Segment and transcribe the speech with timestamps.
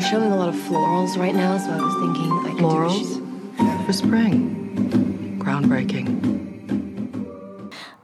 [0.00, 2.64] They're showing a lot of florals right now, so I was thinking I could do
[2.64, 3.84] a Florals shoot.
[3.84, 5.36] for spring.
[5.38, 6.40] Groundbreaking.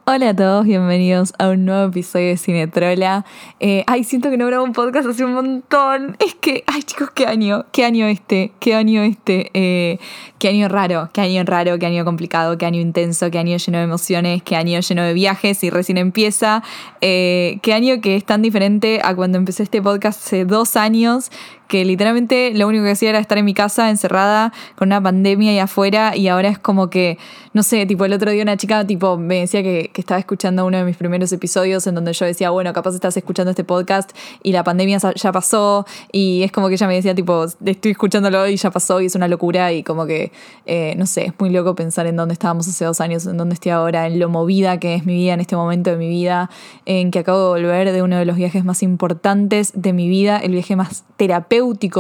[0.09, 3.25] Hola a todos, bienvenidos a un nuevo episodio de Cinetrola.
[3.59, 6.17] Eh, ay, siento que no grabo un podcast hace un montón.
[6.21, 9.99] Es que, ay chicos, qué año, qué año este, qué año este, eh,
[10.39, 13.79] qué año raro, qué año raro, qué año complicado, qué año intenso, qué año lleno
[13.79, 16.63] de emociones, qué año lleno de viajes y recién empieza.
[17.01, 21.33] Eh, qué año que es tan diferente a cuando empecé este podcast hace dos años
[21.69, 25.53] que literalmente lo único que hacía era estar en mi casa encerrada con una pandemia
[25.53, 27.19] y afuera y ahora es como que,
[27.53, 30.79] no sé, tipo el otro día una chica tipo me decía que, estaba escuchando uno
[30.79, 34.53] de mis primeros episodios en donde yo decía, bueno, capaz estás escuchando este podcast y
[34.53, 38.57] la pandemia ya pasó y es como que ella me decía tipo, estoy escuchándolo y
[38.57, 40.31] ya pasó y es una locura y como que,
[40.67, 43.55] eh, no sé, es muy loco pensar en dónde estábamos hace dos años, en dónde
[43.55, 46.51] estoy ahora, en lo movida que es mi vida en este momento de mi vida,
[46.85, 50.39] en que acabo de volver de uno de los viajes más importantes de mi vida,
[50.39, 51.56] el viaje más terapéutico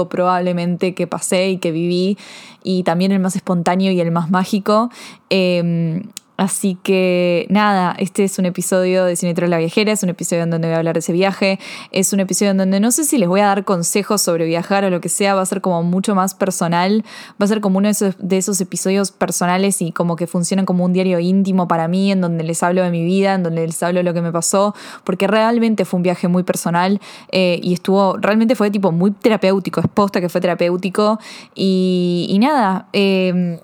[0.08, 2.18] probablemente que pasé y que viví,
[2.62, 4.90] y también el más espontáneo y el más mágico.
[5.30, 6.02] Eh,
[6.36, 10.68] Así que nada, este es un episodio de Cinetrola Viajera, es un episodio en donde
[10.68, 11.58] voy a hablar de ese viaje,
[11.92, 14.84] es un episodio en donde no sé si les voy a dar consejos sobre viajar
[14.84, 17.04] o lo que sea, va a ser como mucho más personal,
[17.40, 20.66] va a ser como uno de esos, de esos episodios personales y como que funcionan
[20.66, 23.66] como un diario íntimo para mí, en donde les hablo de mi vida, en donde
[23.66, 27.00] les hablo de lo que me pasó, porque realmente fue un viaje muy personal
[27.32, 31.18] eh, y estuvo, realmente fue tipo muy terapéutico, es posta que fue terapéutico
[31.54, 32.88] y, y nada.
[32.92, 33.60] eh,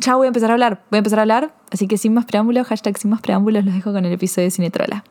[0.00, 2.24] ya voy a empezar a hablar, voy a empezar a hablar, así que sin más
[2.24, 5.04] preámbulos, hashtag sin más preámbulos, los dejo con el episodio de Cinetrola.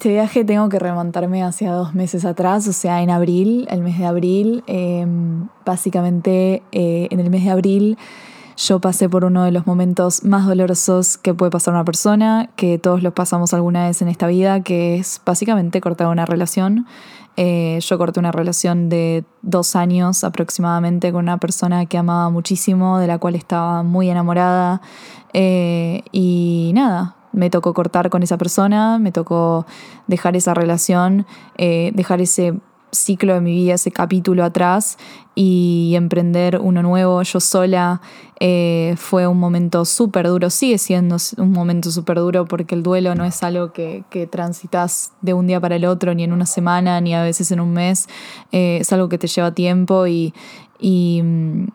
[0.00, 3.98] Este viaje tengo que remontarme hacia dos meses atrás, o sea, en abril, el mes
[3.98, 4.64] de abril.
[4.66, 5.06] eh,
[5.66, 7.98] básicamente, eh, en el mes de abril
[8.56, 12.78] yo pasé por uno de los momentos más dolorosos que puede pasar una persona, que
[12.78, 16.86] todos los pasamos alguna vez en esta vida, que es básicamente cortar una relación.
[17.36, 22.98] Eh, yo corté una relación de dos años aproximadamente con una persona que amaba muchísimo,
[22.98, 24.80] de la cual estaba muy enamorada.
[25.34, 29.66] eh, y nada, me tocó cortar con esa persona, me tocó
[30.06, 31.26] dejar esa relación,
[31.56, 32.54] eh, dejar ese
[32.92, 34.98] ciclo de mi vida, ese capítulo atrás
[35.34, 38.00] y emprender uno nuevo yo sola.
[38.42, 43.14] eh, fue un momento súper duro, sigue siendo un momento súper duro porque el duelo
[43.14, 46.46] no es algo que, que transitas de un día para el otro, ni en una
[46.46, 48.08] semana, ni a veces en un mes.
[48.50, 50.32] eh, es algo que te lleva tiempo y,
[50.78, 51.66] y, mm,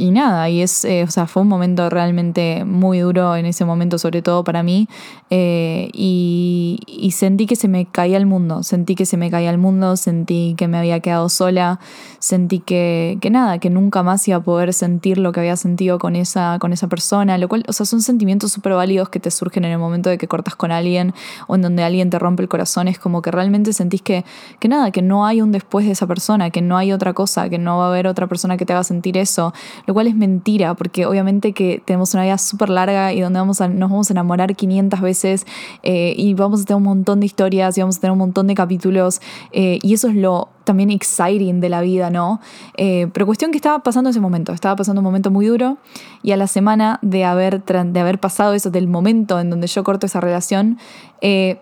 [0.00, 3.66] y nada, y es, eh, o sea, fue un momento realmente muy duro en ese
[3.66, 4.88] momento, sobre todo para mí.
[5.28, 6.78] eh, y,
[7.12, 10.54] sentí que se me caía el mundo, sentí que se me caía el mundo, sentí
[10.56, 11.80] que me había quedado sola,
[12.18, 15.98] sentí que, que nada, que nunca más iba a poder sentir lo que había sentido
[15.98, 19.30] con esa, con esa persona, lo cual, o sea, son sentimientos súper válidos que te
[19.30, 21.12] surgen en el momento de que cortas con alguien
[21.46, 24.24] o en donde alguien te rompe el corazón, es como que realmente sentís que,
[24.60, 27.50] que nada, que no hay un después de esa persona, que no hay otra cosa,
[27.50, 29.52] que no va a haber otra persona que te haga sentir eso,
[29.90, 33.60] lo cual es mentira, porque obviamente que tenemos una vida súper larga y donde vamos
[33.60, 35.46] a, nos vamos a enamorar 500 veces
[35.82, 38.46] eh, y vamos a tener un montón de historias y vamos a tener un montón
[38.46, 39.20] de capítulos
[39.50, 42.40] eh, y eso es lo también exciting de la vida, ¿no?
[42.76, 45.78] Eh, pero cuestión que estaba pasando ese momento, estaba pasando un momento muy duro
[46.22, 49.82] y a la semana de haber, de haber pasado eso, del momento en donde yo
[49.82, 50.78] corto esa relación,
[51.20, 51.58] eh,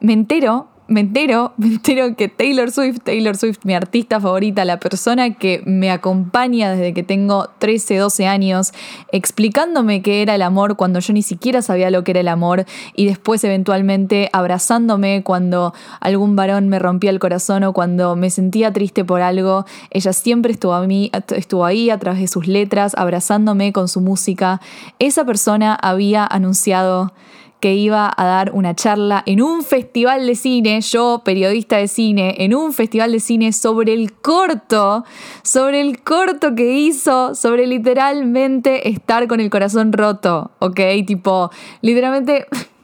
[0.00, 4.80] me entero me entero, me entero que Taylor Swift, Taylor Swift, mi artista favorita, la
[4.80, 8.72] persona que me acompaña desde que tengo 13, 12 años,
[9.12, 12.64] explicándome qué era el amor cuando yo ni siquiera sabía lo que era el amor
[12.94, 18.72] y después eventualmente abrazándome cuando algún varón me rompía el corazón o cuando me sentía
[18.72, 22.94] triste por algo, ella siempre estuvo, a mí, estuvo ahí a través de sus letras,
[22.96, 24.60] abrazándome con su música.
[24.98, 27.12] Esa persona había anunciado
[27.60, 32.34] que iba a dar una charla en un festival de cine, yo periodista de cine,
[32.38, 35.04] en un festival de cine sobre el corto,
[35.42, 40.80] sobre el corto que hizo, sobre literalmente estar con el corazón roto, ¿ok?
[41.06, 41.50] Tipo,
[41.82, 42.46] literalmente...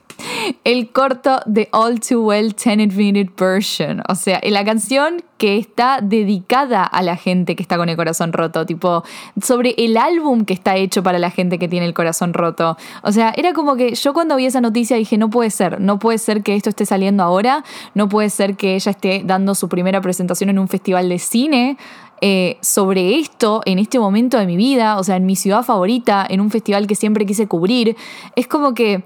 [0.63, 4.01] el corto de All Too Well 10 Minute Version.
[4.07, 8.33] O sea, la canción que está dedicada a la gente que está con el corazón
[8.33, 8.65] roto.
[8.65, 9.03] Tipo,
[9.41, 12.77] sobre el álbum que está hecho para la gente que tiene el corazón roto.
[13.03, 15.99] O sea, era como que yo cuando vi esa noticia dije, no puede ser, no
[15.99, 17.63] puede ser que esto esté saliendo ahora,
[17.93, 21.77] no puede ser que ella esté dando su primera presentación en un festival de cine.
[22.21, 26.25] Eh, sobre esto en este momento de mi vida, o sea, en mi ciudad favorita,
[26.27, 27.97] en un festival que siempre quise cubrir,
[28.37, 29.03] es como que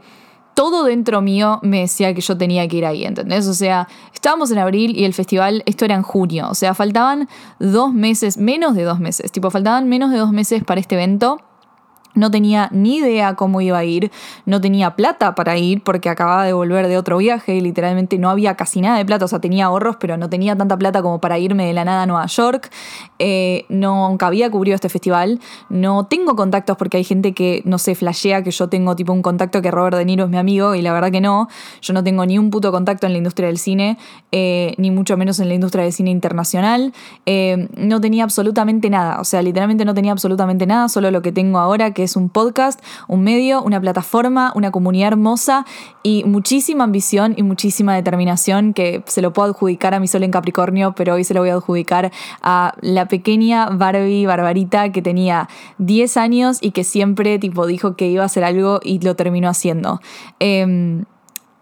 [0.59, 3.47] todo dentro mío me decía que yo tenía que ir ahí, ¿entendés?
[3.47, 7.29] O sea, estábamos en abril y el festival, esto era en junio, o sea, faltaban
[7.59, 11.39] dos meses, menos de dos meses, tipo, faltaban menos de dos meses para este evento.
[12.15, 14.11] No tenía ni idea cómo iba a ir,
[14.45, 18.29] no tenía plata para ir porque acababa de volver de otro viaje y literalmente no
[18.29, 21.21] había casi nada de plata, o sea, tenía ahorros, pero no tenía tanta plata como
[21.21, 22.71] para irme de la nada a Nueva York.
[23.19, 25.39] Eh, nunca había cubrido este festival,
[25.69, 29.21] no tengo contactos porque hay gente que, no sé, flashea que yo tengo tipo un
[29.21, 31.47] contacto que Robert De Niro es mi amigo y la verdad que no,
[31.81, 33.97] yo no tengo ni un puto contacto en la industria del cine,
[34.31, 36.93] eh, ni mucho menos en la industria del cine internacional,
[37.25, 41.31] eh, no tenía absolutamente nada, o sea, literalmente no tenía absolutamente nada, solo lo que
[41.31, 45.65] tengo ahora que es un podcast, un medio, una plataforma, una comunidad hermosa
[46.03, 50.31] y muchísima ambición y muchísima determinación que se lo puedo adjudicar a mi sol en
[50.31, 52.11] Capricornio, pero hoy se lo voy a adjudicar
[52.41, 58.07] a la pequeña Barbie Barbarita que tenía 10 años y que siempre tipo dijo que
[58.07, 60.01] iba a hacer algo y lo terminó haciendo.
[60.39, 61.05] Em,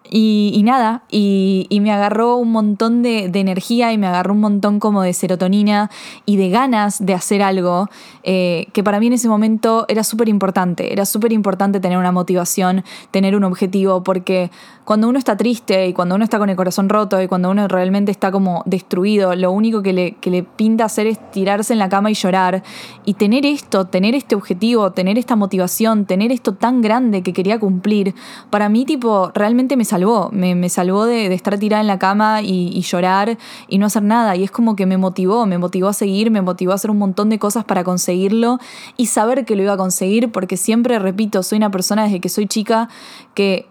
[0.09, 5.01] y, nada, y, me agarró un montón de, energía y me agarró un montón como
[5.01, 5.91] de serotonina
[6.25, 7.87] y de ganas de hacer algo
[8.23, 10.91] eh, que para mí en ese momento era súper importante.
[10.91, 14.49] Era súper importante tener una motivación, tener un objetivo, porque
[14.85, 17.67] cuando uno está triste y cuando uno está con el corazón roto y cuando uno
[17.67, 21.79] realmente está como destruido, lo único que le, que le pinta hacer es tirarse en
[21.79, 22.63] la cama y llorar.
[23.05, 27.59] Y tener esto, tener este objetivo, tener esta motivación, tener esto tan grande que quería
[27.59, 28.15] cumplir,
[28.49, 29.85] para mí tipo realmente me
[30.31, 34.35] me, salvó de, estar tirada en la cama y, llorar y no hacer nada.
[34.35, 36.97] Y es como que me motivó, me motivó a seguir, me motivó a hacer un
[36.97, 38.59] montón de cosas para conseguirlo
[38.97, 42.29] y saber que lo iba a conseguir, porque siempre, repito, soy una persona desde que
[42.29, 42.89] soy chica
[43.33, 43.67] que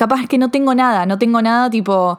[0.00, 2.18] capaz que no tengo nada, no tengo nada tipo,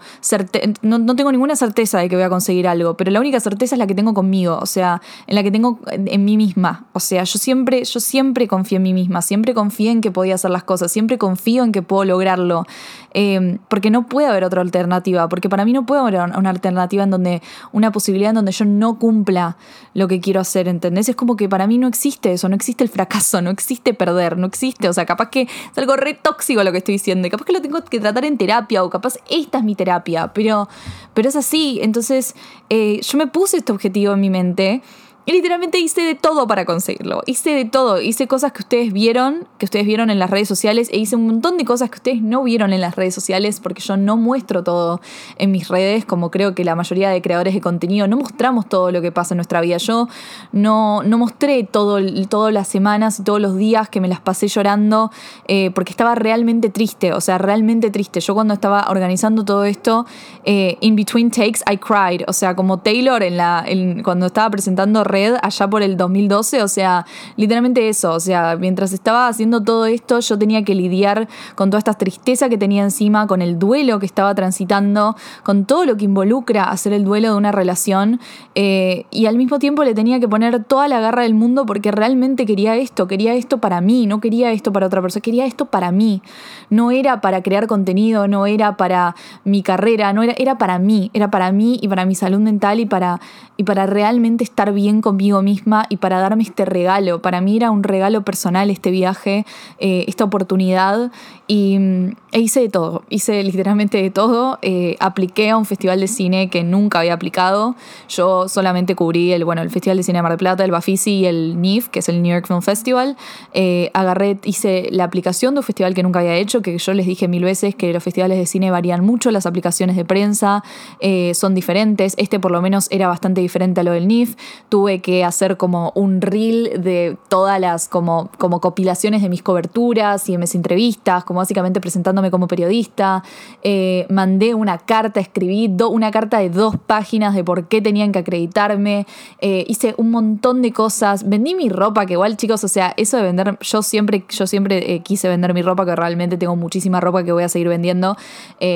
[0.84, 3.74] no, no, tengo ninguna certeza de que voy a conseguir algo, pero la única certeza
[3.74, 7.00] es la que tengo conmigo, o sea, en la que tengo en mí misma, o
[7.00, 10.52] sea, yo siempre, yo siempre confío en mí misma, siempre confío en que podía hacer
[10.52, 12.68] las cosas, siempre confío en que puedo lograrlo,
[13.16, 17.04] em, porque no puede haber otra alternativa, porque para mí no puede haber una alternativa
[17.04, 17.42] en donde,
[17.72, 19.58] una posibilidad en donde yo no cumpla
[19.96, 21.10] lo que quiero hacer, ¿entendés?
[21.10, 24.38] Es como que para mí no existe eso, no existe el fracaso, no existe perder,
[24.38, 27.32] no existe, o sea, capaz que es algo re tóxico lo que estoy diciendo, y
[27.32, 30.68] capaz que lo tengo que tratar en terapia o capaz esta es mi terapia, pero,
[31.14, 31.80] pero es así.
[31.82, 32.36] Entonces
[32.70, 34.82] eh, yo me puse este objetivo en mi mente
[35.26, 37.22] literalmente hice de todo para conseguirlo.
[37.26, 38.02] Hice de todo.
[38.02, 41.28] Hice cosas que ustedes vieron, que ustedes vieron en las redes sociales, e hice un
[41.28, 44.64] montón de cosas que ustedes no vieron en las redes sociales, porque yo no muestro
[44.64, 45.02] todo
[45.38, 48.92] en mis redes, como creo que la mayoría de creadores de contenido no mostramos todo
[48.92, 49.78] lo que pasa en nuestra vida.
[49.78, 50.08] Yo
[50.52, 54.48] no, no mostré todo, todas las semanas y todos los días que me las pasé
[54.48, 55.12] llorando,
[55.48, 58.20] eh, porque estaba realmente triste, o sea, realmente triste.
[58.20, 60.06] Yo cuando estaba organizando todo esto,
[60.46, 62.24] eh, in between takes, I cried.
[62.28, 63.66] O sea, como Taylor en la,
[64.04, 68.94] cuando estaba presentando red allá por el 2012, o sea, literalmente eso, o sea, mientras
[68.94, 73.28] estaba haciendo todo esto yo tenía que lidiar con toda esta tristeza que tenía encima,
[73.28, 77.36] con el duelo que estaba transitando, con todo lo que involucra hacer el duelo de
[77.36, 78.20] una relación
[78.56, 81.92] eh, y al mismo tiempo le tenía que poner toda la garra del mundo porque
[81.92, 85.66] realmente quería esto, quería esto para mí, no quería esto para otra persona, quería esto
[85.66, 86.22] para mí,
[86.70, 91.12] no era para crear contenido, no era para mi carrera, no era, era para mí,
[91.14, 93.20] era para mí y para mi salud mental y para,
[93.58, 97.22] y para realmente estar bien conmigo misma y para darme este regalo.
[97.22, 99.46] Para mí era un regalo personal este viaje,
[99.80, 101.12] eh, esta oportunidad
[101.48, 104.58] y mm, e hice de todo, hice literalmente de todo.
[104.62, 107.76] Eh, apliqué a un festival de cine que nunca había aplicado.
[108.08, 111.12] Yo solamente cubrí el, bueno, el Festival de Cine de Mar del Plata, el Bafisi
[111.20, 113.18] y el NIF, que es el New York Film Festival.
[113.54, 117.06] Eh, agarré, hice la aplicación de un festival que nunca había hecho, que yo les
[117.06, 120.64] dije mil veces que los festivales de cine varían mucho, las aplicaciones de prensa
[121.00, 122.14] eh, son diferentes.
[122.18, 124.36] Este por lo menos era bastante diferente a lo del NIF.
[124.70, 130.28] Tuve que hacer como un reel de todas las como, como compilaciones de mis coberturas
[130.28, 133.24] y de mis entrevistas, como básicamente presentándome como periodista.
[133.64, 138.12] Eh, mandé una carta, escribí do- una carta de dos páginas de por qué tenían
[138.12, 139.06] que acreditarme.
[139.40, 141.30] Eh, hice un montón de cosas.
[141.30, 144.96] Vendí mi ropa, que igual, chicos, o sea, eso de vender, yo siempre, yo siempre
[144.96, 148.18] eh, quise vender mi ropa, que realmente tengo muchísima ropa que voy a seguir vendiendo.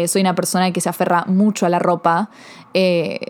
[0.08, 2.30] Soy una persona que se aferra mucho a la ropa.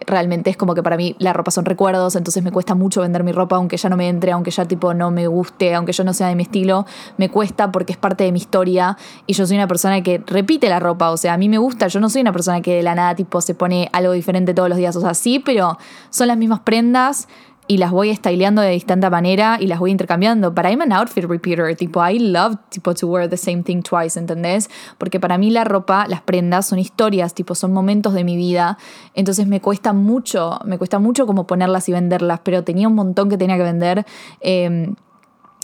[0.07, 3.23] Realmente es como que para mí la ropa son recuerdos, entonces me cuesta mucho vender
[3.23, 6.03] mi ropa, aunque ya no me entre, aunque ya tipo no me guste, aunque yo
[6.03, 6.85] no sea de mi estilo,
[7.17, 10.69] me cuesta porque es parte de mi historia y yo soy una persona que repite
[10.69, 12.83] la ropa, o sea, a mí me gusta, yo no soy una persona que de
[12.83, 15.77] la nada tipo se pone algo diferente todos los días, o sea, sí, pero
[16.09, 17.27] son las mismas prendas
[17.67, 20.53] y las voy styleando de distinta manera y las voy intercambiando.
[20.53, 24.19] Para I'm an outfit repeater, tipo, I love tipo to wear the same thing twice,
[24.19, 24.69] ¿entendés?
[24.97, 28.77] Porque para mí la ropa, las prendas son historias, tipo, son momentos de mi vida.
[29.13, 33.29] Entonces me cuesta mucho, me cuesta mucho como ponerlas y venderlas, pero tenía un montón
[33.29, 34.05] que tenía que vender.
[34.41, 34.93] eh,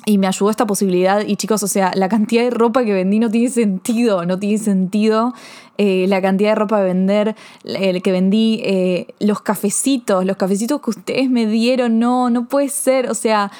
[0.06, 1.22] y me ayudó esta posibilidad.
[1.26, 4.58] Y chicos, o sea, la cantidad de ropa que vendí no tiene sentido, no tiene
[4.58, 5.34] sentido.
[5.78, 10.82] Eh, la cantidad de ropa de vender, el que vendí, eh, los cafecitos, los cafecitos
[10.82, 13.10] que ustedes me dieron, no, no puede ser.
[13.10, 13.52] O sea,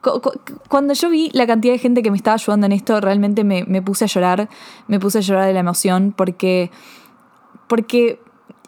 [0.00, 0.32] cu- cu-
[0.68, 3.64] cuando yo vi la cantidad de gente que me estaba ayudando en esto, realmente me,
[3.64, 4.48] me puse a llorar,
[4.88, 6.70] me puse a llorar de la emoción porque,
[7.68, 8.20] porque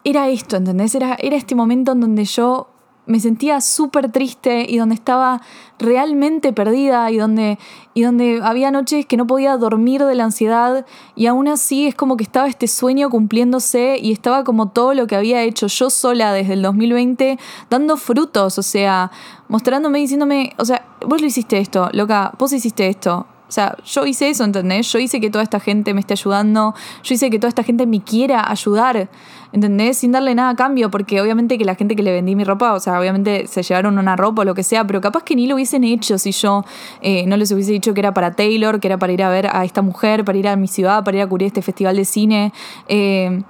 [0.03, 0.95] era esto, ¿entendés?
[0.95, 2.67] Era, era este momento en donde yo
[3.05, 5.41] me sentía súper triste y donde estaba
[5.79, 7.59] realmente perdida y donde,
[7.93, 11.95] y donde había noches que no podía dormir de la ansiedad y aún así es
[11.95, 15.89] como que estaba este sueño cumpliéndose y estaba como todo lo que había hecho yo
[15.89, 17.37] sola desde el 2020
[17.69, 19.11] dando frutos, o sea,
[19.49, 24.03] mostrándome, diciéndome, o sea, vos lo hiciste esto, loca, vos hiciste esto, o sea, yo
[24.07, 24.91] hice eso, ¿entendés?
[24.91, 27.85] Yo hice que toda esta gente me esté ayudando, yo hice que toda esta gente
[27.85, 29.11] me quiera ayudar,
[29.53, 29.99] ¿entendés?
[29.99, 32.73] Sin darle nada a cambio, porque obviamente que la gente que le vendí mi ropa,
[32.73, 35.47] o sea, obviamente se llevaron una ropa o lo que sea, pero capaz que ni
[35.47, 36.65] lo hubiesen hecho si yo
[37.01, 39.47] eh, no les hubiese dicho que era para Taylor, que era para ir a ver
[39.47, 42.05] a esta mujer, para ir a mi ciudad, para ir a cubrir este festival de
[42.05, 42.53] cine.
[42.89, 43.43] eh,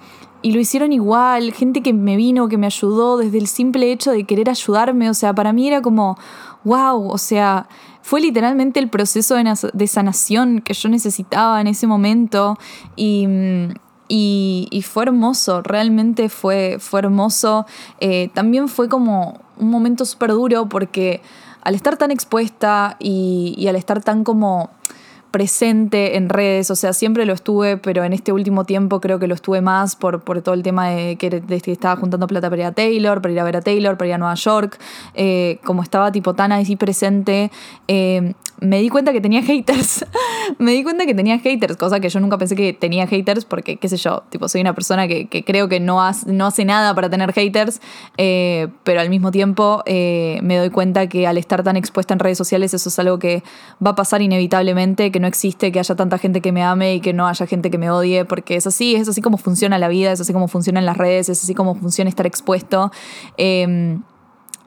[0.43, 4.11] y lo hicieron igual, gente que me vino, que me ayudó desde el simple hecho
[4.11, 6.17] de querer ayudarme, o sea, para mí era como,
[6.65, 7.69] wow, o sea,
[8.01, 12.57] fue literalmente el proceso de, sanación que yo necesitaba en ese momento
[12.97, 13.69] y, mm,
[14.07, 17.65] y, fue hermoso, realmente fue, fue hermoso.
[17.99, 21.21] Eh, también fue como un momento súper duro porque
[21.63, 24.69] al estar tan expuesta y al estar tan como
[25.33, 29.25] presente en redes, o sea, siempre lo estuve, pero en este último tiempo creo que
[29.25, 32.67] lo estuve más por, por todo el tema de que, estaba juntando plata para ir
[32.67, 34.79] a Taylor, para ir a ver a Taylor, para ir a Nueva York,
[35.15, 37.49] eh, como estaba tipo tan así presente,
[37.87, 40.05] eh, me di cuenta que tenía haters,
[40.59, 43.77] me di cuenta que tenía haters, cosa que yo nunca pensé que tenía haters porque,
[43.77, 46.93] qué sé yo, tipo, soy una persona que, creo que no, hace- no hace nada
[46.93, 47.81] para tener haters,
[48.17, 52.37] eh, pero al mismo tiempo me doy cuenta que al estar tan expuesta en redes
[52.37, 53.41] sociales eso es algo que
[53.85, 56.99] va a pasar inevitablemente, que no existe que haya tanta gente que me ame y
[56.99, 59.87] que no haya gente que me odie, porque es así, es así como funciona la
[59.87, 62.91] vida, es así como funcionan las redes, es así como funciona estar expuesto.
[63.37, 64.03] Em,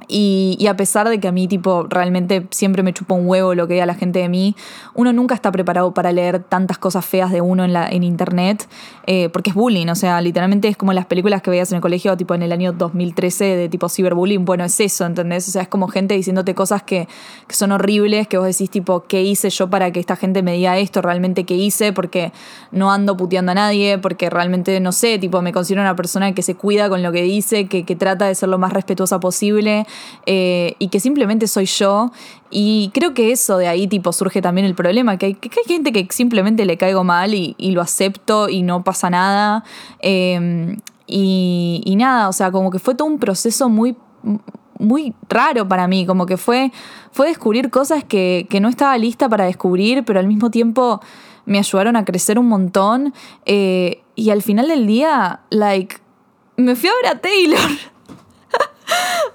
[0.08, 3.66] y, a pesar de que a mí, tipo, realmente siempre me chupa un huevo lo
[3.66, 4.54] que diga la gente de mí,
[4.94, 8.68] uno nunca está preparado para leer tantas cosas feas de uno en, la, en internet,
[9.06, 11.82] eh, porque es bullying, o sea, literalmente es como las películas que veías en el
[11.82, 15.48] colegio, tipo en el año 2013, de tipo ciberbullying, bueno, es eso, ¿entendés?
[15.48, 17.08] O sea, es como gente diciéndote cosas que,
[17.48, 20.52] que son horribles, que vos decís, tipo, ¿qué hice yo para que esta gente me
[20.52, 21.02] diga esto?
[21.02, 21.92] ¿Realmente qué hice?
[21.92, 22.32] Porque
[22.70, 26.42] no ando puteando a nadie, porque realmente, no sé, tipo, me considero una persona que
[26.42, 29.86] se cuida con lo que dice, que, que trata de ser lo más respetuosa posible
[30.26, 32.12] eh, y que simplemente soy yo.
[32.50, 36.06] Y creo que eso de ahí tipo surge también el problema, que hay, gente que
[36.10, 39.64] simplemente le caigo mal y, lo acepto y no pasa nada.
[41.08, 43.96] Y, y nada, o sea, como que fue todo un proceso muy
[44.78, 46.72] muy raro para mí, como que fue,
[47.12, 51.00] fue descubrir cosas que, que no estaba lista para descubrir, pero al mismo tiempo
[51.44, 53.14] me ayudaron a crecer un montón.
[53.44, 55.98] eh, y al final del día, like,
[56.56, 57.58] me fui a ver a Taylor.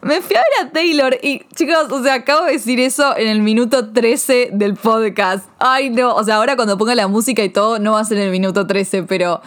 [0.04, 3.28] Me fui a ver a Taylor y chicos, o sea, acabo de decir eso en
[3.28, 5.48] el minuto 13 del podcast.
[5.60, 8.18] Ay, no, o sea, ahora cuando ponga la música y todo, no va a ser
[8.18, 9.42] en el minuto 13, pero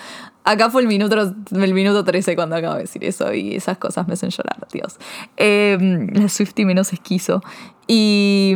[0.47, 1.17] Acá fue el minuto,
[1.53, 4.99] el minuto 13 cuando acabo de decir eso y esas cosas me hacen llorar, Dios.
[5.39, 5.79] Eh,
[6.13, 7.43] la Swifty menos esquizo.
[7.87, 8.53] Y,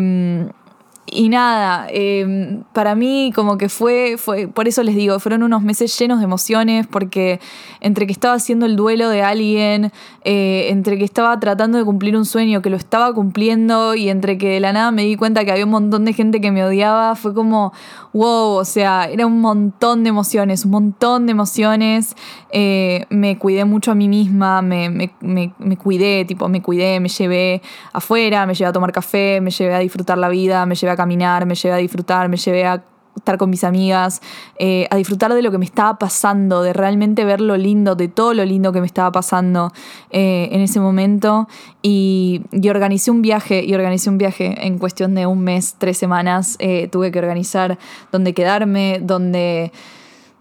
[1.10, 5.62] y nada, eh, para mí como que fue, fue, por eso les digo, fueron unos
[5.62, 7.40] meses llenos de emociones, porque
[7.80, 9.92] entre que estaba haciendo el duelo de alguien,
[10.24, 14.38] eh, entre que estaba tratando de cumplir un sueño, que lo estaba cumpliendo, y entre
[14.38, 16.64] que de la nada me di cuenta que había un montón de gente que me
[16.64, 17.72] odiaba, fue como,
[18.12, 22.14] wow, o sea, era un montón de emociones, un montón de emociones.
[22.50, 26.98] Eh, me cuidé mucho a mí misma, me, me, me, me cuidé, tipo, me cuidé,
[27.00, 27.62] me llevé
[27.92, 30.96] afuera, me llevé a tomar café, me llevé a disfrutar la vida, me llevé a
[30.98, 32.84] caminar, me llevé a disfrutar, me llevé a
[33.18, 34.20] estar con mis amigas,
[34.58, 38.08] eh, a disfrutar de lo que me estaba pasando, de realmente ver lo lindo, de
[38.08, 39.72] todo lo lindo que me estaba pasando
[40.10, 41.48] eh, en ese momento.
[41.82, 45.98] Y, y, organicé un viaje, y organicé un viaje en cuestión de un mes, tres
[45.98, 46.56] semanas.
[46.58, 47.78] Eh, tuve que organizar
[48.12, 49.72] dónde quedarme, dónde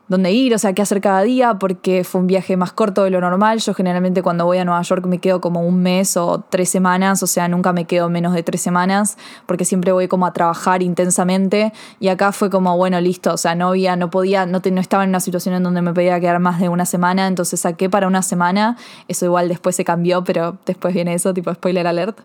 [0.08, 3.10] dónde ir, o sea, qué hacer cada día, porque fue un viaje más corto de
[3.10, 3.60] lo normal.
[3.60, 7.22] Yo generalmente cuando voy a Nueva York me quedo como un mes o tres semanas,
[7.24, 10.82] o sea, nunca me quedo menos de tres semanas, porque siempre voy como a trabajar
[10.82, 11.74] intensamente.
[12.00, 14.82] Y acá fue como, bueno, listo, o sea, no había, no podía, no, te, no
[14.82, 17.90] estaba en una situación en donde me podía quedar más de una semana, entonces saqué
[17.90, 18.78] para una semana.
[19.08, 22.20] Eso igual después se cambió, pero después viene eso, tipo spoiler alert.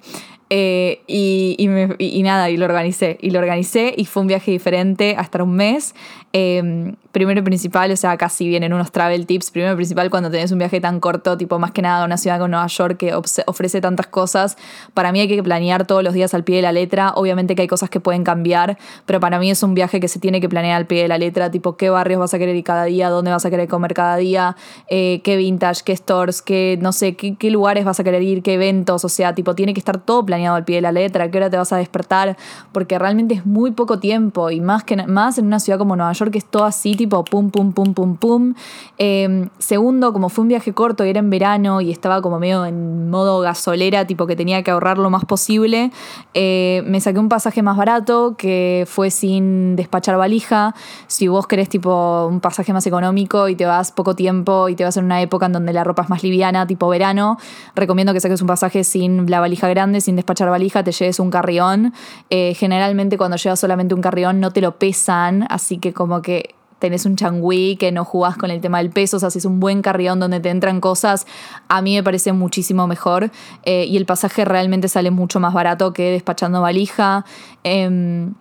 [0.54, 3.16] Eh, y, y, me, y, nada, y lo organicé.
[3.22, 5.94] Y lo organicé y fue un viaje diferente a estar un mes.
[6.34, 9.50] Eh, primero y principal, o sea, casi vienen unos travel tips.
[9.50, 12.36] Primero y principal, cuando tenés un viaje tan corto, tipo más que nada una ciudad
[12.36, 14.58] como Nueva York que ofrece tantas cosas,
[14.92, 17.12] para mí hay que planear todos los días al pie de la letra.
[17.16, 20.20] Obviamente que hay cosas que pueden cambiar, pero para mí es un viaje que se
[20.20, 22.64] tiene que planear al pie de la letra, tipo qué barrios vas a querer ir
[22.64, 24.56] cada día, dónde vas a querer comer cada día,
[24.90, 28.42] eh, qué vintage, qué stores, qué, no sé, qué, qué lugares vas a querer ir,
[28.42, 31.24] qué eventos, o sea, tipo, tiene que estar todo planeado al pie de la letra,
[31.24, 32.36] a qué hora te vas a despertar,
[32.72, 36.12] porque realmente es muy poco tiempo y más, que, más en una ciudad como Nueva
[36.12, 38.54] York que es todo así, tipo pum, pum, pum, pum, pum.
[38.98, 42.66] Eh, segundo, como fue un viaje corto y era en verano y estaba como medio
[42.66, 45.90] en modo gasolera, tipo que tenía que ahorrar lo más posible,
[46.34, 50.74] eh, me saqué un pasaje más barato que fue sin despachar valija.
[51.06, 54.84] Si vos querés tipo un pasaje más económico y te vas poco tiempo y te
[54.84, 57.38] vas en una época en donde la ropa es más liviana, tipo verano,
[57.74, 61.30] recomiendo que saques un pasaje sin la valija grande, sin despachar valija te lleves un
[61.30, 61.92] carrión.
[62.30, 66.54] Eh, generalmente cuando llevas solamente un carrión no te lo pesan, así que como que
[66.78, 69.44] tenés un changüí, que no jugás con el tema del peso, o sea, si es
[69.44, 71.26] un buen carrión donde te entran cosas,
[71.68, 73.30] a mí me parece muchísimo mejor
[73.62, 77.24] eh, y el pasaje realmente sale mucho más barato que despachando valija.
[77.62, 78.32] Eh,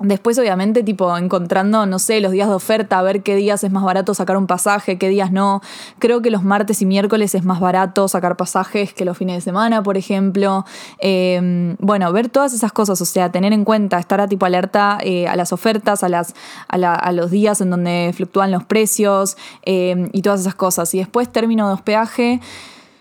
[0.00, 3.72] Después, obviamente, tipo, encontrando, no sé, los días de oferta, a ver qué días es
[3.72, 5.60] más barato sacar un pasaje, qué días no.
[5.98, 9.40] Creo que los martes y miércoles es más barato sacar pasajes que los fines de
[9.40, 10.64] semana, por ejemplo.
[11.00, 14.98] Eh, bueno, ver todas esas cosas, o sea, tener en cuenta, estar a tipo alerta
[15.02, 16.34] eh, a las ofertas, a, las,
[16.68, 20.94] a, los días en donde fluctúan los precios eh, y todas esas cosas.
[20.94, 22.40] Y después, término de hospedaje.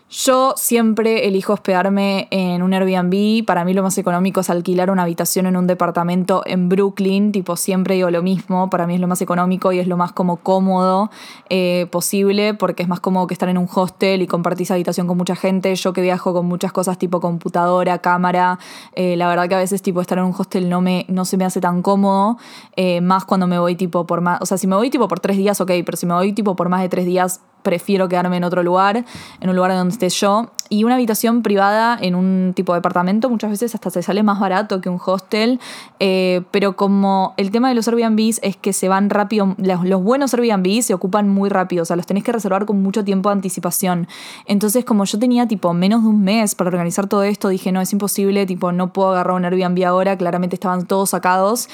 [0.09, 3.45] Yo siempre elijo hospedarme en un Airbnb.
[3.45, 7.33] Para mí lo más económico es alquilar una habitación en un departamento en Brooklyn.
[7.33, 8.69] Tipo, siempre digo lo mismo.
[8.69, 11.11] Para mí es lo más económico y es lo más como cómodo
[11.49, 15.17] eh, posible porque es más cómodo que estar en un hostel y compartir habitación con
[15.17, 15.75] mucha gente.
[15.75, 18.59] Yo que viajo con muchas cosas tipo computadora, cámara.
[18.95, 21.35] Eh, la verdad que a veces tipo estar en un hostel no, me, no se
[21.35, 22.37] me hace tan cómodo.
[22.77, 24.41] Eh, más cuando me voy tipo por más...
[24.41, 25.71] O sea, si me voy tipo por tres días, ok.
[25.85, 29.03] Pero si me voy tipo por más de tres días prefiero quedarme en otro lugar,
[29.41, 30.51] en un lugar donde esté yo.
[30.69, 34.39] Y una habitación privada en un tipo de departamento muchas veces hasta se sale más
[34.39, 35.59] barato que un hostel,
[35.99, 40.33] eh, pero como el tema de los Airbnbs es que se van rápido, los, buenos
[40.33, 43.33] Airbnbs se ocupan muy rápido, o sea, los tenés que reservar con mucho tiempo de
[43.33, 44.07] anticipación.
[44.45, 47.81] Entonces, como yo tenía tipo menos de un mes para organizar todo esto, dije, no,
[47.81, 51.67] es imposible, tipo, no puedo agarrar un Airbnb ahora, claramente estaban todos sacados.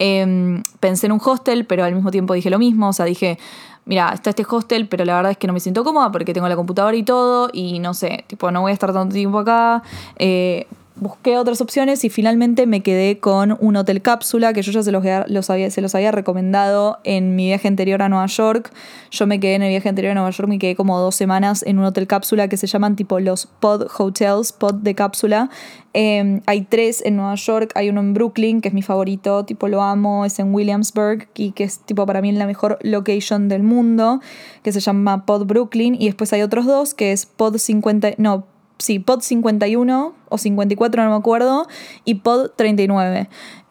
[0.00, 3.38] Eh, pensé en un hostel, pero al mismo tiempo dije lo mismo, o sea, dije,
[3.86, 6.48] mira, está este hostel, pero la verdad es que no me siento cómoda porque tengo
[6.48, 9.82] la computadora y todo, y no sé, tipo, no voy a estar tanto tiempo acá.
[10.18, 10.66] Eh,
[10.96, 14.92] busqué otras opciones y finalmente me quedé con un hotel cápsula que yo ya se
[14.92, 15.04] los,
[15.50, 18.72] había, se los había recomendado en mi viaje anterior a Nueva York.
[19.10, 21.62] Yo me quedé en el viaje anterior a Nueva York, me quedé como dos semanas
[21.66, 25.50] en un hotel cápsula que se llaman tipo los pod hotels, pod de cápsula.
[25.92, 29.68] Eh, hay tres en Nueva York, hay uno en Brooklyn, que es mi favorito, tipo
[29.68, 33.62] lo amo, es en Williamsburg, y que es tipo para mí la mejor location del
[33.62, 34.20] mundo,
[34.62, 38.46] que se llama Pod Brooklyn, y después hay otros dos, que es Pod 50, no,
[38.78, 41.66] sí, pod 51 o 54, no me acuerdo,
[42.04, 43.28] y pod 39.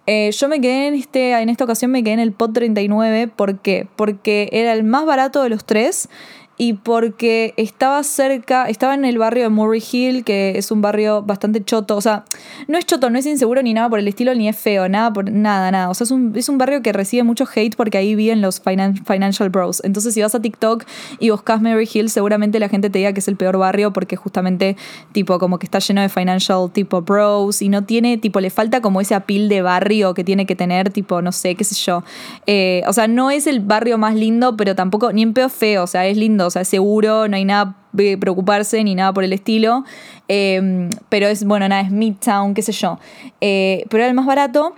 [0.08, 3.28] Eh, yo me quedé en, este, en esta ocasión, me quedé en el pod 39,
[3.28, 3.88] ¿por qué?
[3.96, 6.10] Porque era el más barato de los tres
[6.58, 11.22] y porque estaba cerca, estaba en el barrio de Murray Hill, que es un barrio
[11.22, 12.24] bastante choto, o sea,
[12.68, 15.12] no es choto, no es inseguro ni nada por el estilo, ni es feo, nada,
[15.12, 15.90] por, nada, nada.
[15.90, 18.64] O sea, es un, es un barrio que recibe mucho hate porque ahí viven los
[18.64, 19.82] finan- financial bros.
[19.84, 20.86] Entonces, si vas a TikTok
[21.20, 24.16] y buscas Murray Hill, seguramente la gente te diga que es el peor barrio porque
[24.16, 24.78] justamente,
[25.12, 28.82] tipo, como que está lleno de financial, tipo, bros y no tiene, tipo, le falta
[28.82, 32.04] como ese apil de barrio que tiene que tener, tipo, no sé, qué sé yo.
[32.48, 35.84] Eh, o sea, no es el barrio más lindo, pero tampoco, ni en peor feo,
[35.84, 39.14] o sea, es lindo, o sea, es seguro, no hay nada de preocuparse ni nada
[39.14, 39.84] por el estilo.
[40.28, 43.00] Eh, pero es, bueno, nada, es Midtown, qué sé yo.
[43.42, 44.76] Eh, pero era el más barato.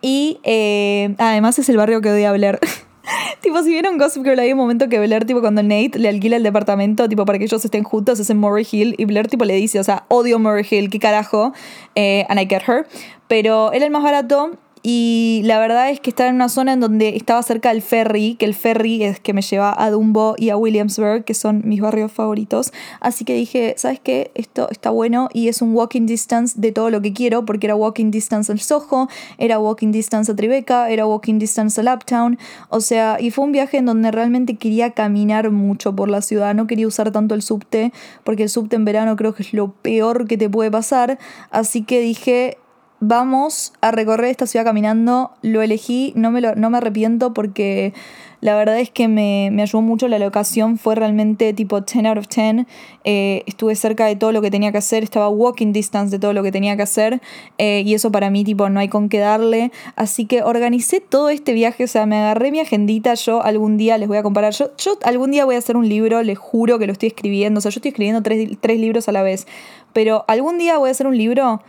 [0.00, 2.58] Y eh, además es el barrio que odia Blair.
[3.40, 6.36] tipo, si vieron Gossip Girl, hay un momento que Blair, tipo, cuando Nate le alquila
[6.36, 8.94] el departamento, tipo, para que ellos estén juntos, es en Murray Hill.
[8.98, 11.52] Y Blair, tipo, le dice, o sea, odio Murray Hill, qué carajo.
[11.94, 12.86] Eh, and I get her.
[13.26, 14.52] Pero era el más barato.
[14.90, 18.36] Y la verdad es que estaba en una zona en donde estaba cerca del ferry,
[18.36, 21.82] que el ferry es que me lleva a Dumbo y a Williamsburg, que son mis
[21.82, 22.72] barrios favoritos.
[22.98, 24.30] Así que dije, ¿sabes qué?
[24.34, 27.74] Esto está bueno y es un walking distance de todo lo que quiero, porque era
[27.74, 32.38] walking distance al Soho, era walking distance a Tribeca, era walking distance al Uptown.
[32.70, 36.54] O sea, y fue un viaje en donde realmente quería caminar mucho por la ciudad,
[36.54, 37.92] no quería usar tanto el subte,
[38.24, 41.18] porque el subte en verano creo que es lo peor que te puede pasar.
[41.50, 42.56] Así que dije,
[43.00, 45.30] vamos a recorrer esta ciudad caminando.
[45.42, 47.92] Lo elegí, no me, lo- no me arrepiento porque
[48.40, 50.08] la verdad es que me, me ayudó mucho.
[50.08, 52.66] La locación fue realmente tipo 10 out of 10.
[53.04, 56.32] Eh, estuve cerca de todo lo que tenía que hacer, estaba walking distance de todo
[56.32, 57.20] lo que tenía que hacer.
[57.58, 59.70] eh, y eso para mí, tipo, no hay con qué darle.
[59.96, 63.14] Así que organicé todo este viaje, o sea, me agarré mi agendita.
[63.14, 64.52] Yo algún día les voy a comparar.
[64.52, 67.58] Yo, yo algún día voy a hacer un libro, les juro que lo estoy escribiendo.
[67.58, 69.46] O sea, yo estoy escribiendo tres, tres libros a la vez.
[69.92, 71.60] Pero algún día voy a hacer un libro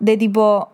[0.00, 0.70] de tipo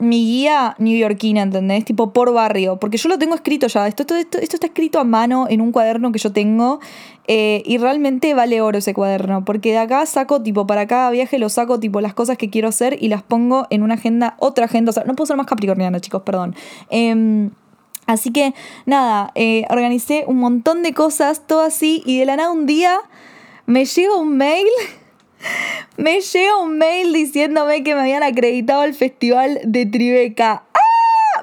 [0.00, 1.84] mi guía neoyorquina, ¿entendés?
[1.84, 4.98] Tipo por barrio, porque yo lo tengo escrito ya, esto, esto, esto, esto está escrito
[4.98, 6.80] a mano en un cuaderno que yo tengo
[7.28, 11.38] eh, y realmente vale oro ese cuaderno, porque de acá saco, tipo, para cada viaje
[11.38, 14.64] lo saco, tipo, las cosas que quiero hacer y las pongo en una agenda, otra
[14.64, 16.54] agenda, o sea, no puedo ser más capricorniana, chicos, perdón.
[16.88, 17.50] Em,
[18.06, 18.54] Así que
[18.86, 22.98] nada, eh, organicé un montón de cosas, todo así, y de la nada un día
[23.66, 24.66] me llega un mail
[25.96, 30.64] me llega un mail diciéndome que me habían acreditado al festival de Tribeca.
[30.74, 30.89] ¡Ah!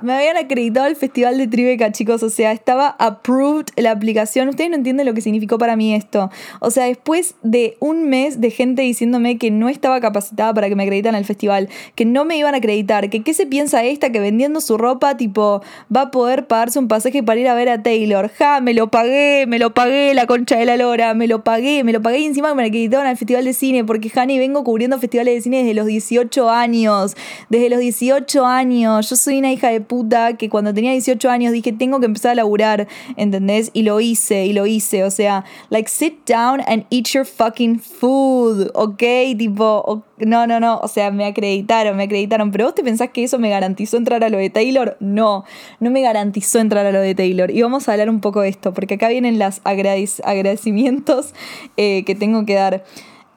[0.02, 2.24] Me habían acreditado al festival de Tribeca, chicos.
[2.24, 4.50] O sea, estaba approved la aplicación.
[4.50, 6.30] Ustedes no entienden lo que significó para mí esto.
[6.60, 10.76] O sea, después de un mes de gente diciéndome que no estaba capacitada para que
[10.76, 14.12] me acreditaran al festival, que no me iban a acreditar, que qué se piensa esta
[14.12, 15.62] que vendiendo su ropa, tipo,
[15.94, 18.30] va a poder pagarse un pasaje para ir a ver a Taylor.
[18.30, 21.84] Ja, me lo pagué, me lo pagué, la concha de la lora, me lo pagué,
[21.84, 24.98] me lo pagué y encima me acreditaron al festival de cine, porque Hani vengo cubriendo
[25.00, 27.16] festivales de cine desde los 18 años.
[27.50, 29.10] Desde los 18 años.
[29.10, 32.32] Yo soy una hija de puta que cuando tenía 18 años dije, tengo que empezar
[32.32, 33.72] a laburar, ¿entendés?
[33.74, 35.04] Y lo hice, y lo hice.
[35.04, 39.04] O sea, like, sit down and eat your fucking food, ¿ok?
[39.38, 40.80] Tipo, no, no, no.
[40.80, 42.52] O sea, me acreditaron, me acreditaron.
[42.52, 44.98] Pero vos te pensás que eso me garantizó entrar a lo de Taylor?
[45.00, 45.46] No,
[45.80, 47.52] no me garantizó entrar a lo de Taylor.
[47.52, 51.34] Y vamos a hablar un poco de esto, porque acá vienen los agradecimientos
[51.78, 52.84] eh, que tengo que dar.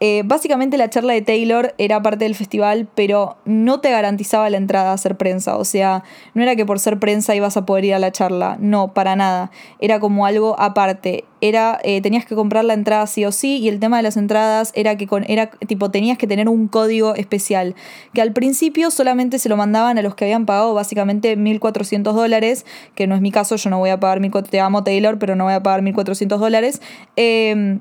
[0.03, 4.57] Eh, básicamente la charla de Taylor era parte del festival, pero no te garantizaba la
[4.57, 5.59] entrada a ser prensa.
[5.59, 8.57] O sea, no era que por ser prensa ibas a poder ir a la charla.
[8.61, 9.51] No, para nada.
[9.79, 11.25] Era como algo aparte.
[11.43, 14.17] Era, eh, tenías que comprar la entrada sí o sí, y el tema de las
[14.17, 17.75] entradas era que con, era tipo, tenías que tener un código especial.
[18.15, 22.65] Que al principio solamente se lo mandaban a los que habían pagado básicamente 1.400 dólares,
[22.95, 25.37] que no es mi caso, yo no voy a pagar 1.400, te amo Taylor, pero
[25.37, 26.81] no voy a pagar 1.400 dólares.
[27.17, 27.79] Eh,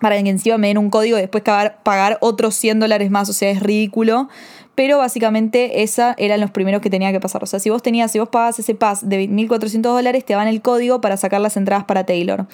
[0.00, 3.32] para que encima me den un código y después pagar, otros 100 dólares más, o
[3.32, 4.28] sea, es ridículo.
[4.74, 7.42] Pero básicamente esa eran los primeros que tenía que pasar.
[7.42, 10.46] O sea, si vos tenías, si vos pagabas ese pass de 1.400 dólares, te dan
[10.46, 12.46] el código para sacar las entradas para Taylor.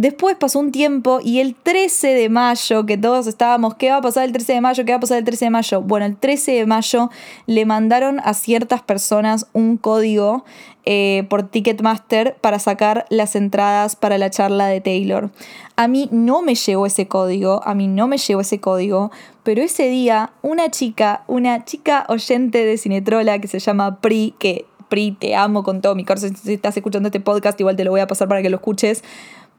[0.00, 4.00] Después pasó un tiempo y el 13 de mayo, que todos estábamos, ¿qué va a
[4.00, 4.86] pasar el 13 de mayo?
[4.86, 5.82] ¿Qué va a pasar el 13 de mayo?
[5.82, 7.10] Bueno, el 13 de mayo
[7.44, 10.42] le mandaron a ciertas personas un código
[10.86, 15.28] eh, por Ticketmaster para sacar las entradas para la charla de Taylor.
[15.76, 19.10] A mí no me llegó ese código, a mí no me llegó ese código,
[19.42, 24.64] pero ese día una chica, una chica oyente de Cinetrola que se llama Pri, que
[24.88, 27.90] Pri, te amo con todo mi corazón, si estás escuchando este podcast igual te lo
[27.90, 29.04] voy a pasar para que lo escuches.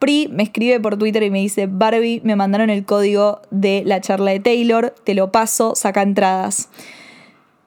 [0.02, 4.02] Pri me escribe por Twitter y me dice, Barbie, me mandaron el código de la
[4.02, 6.70] charla de Taylor, te lo paso, saca entradas.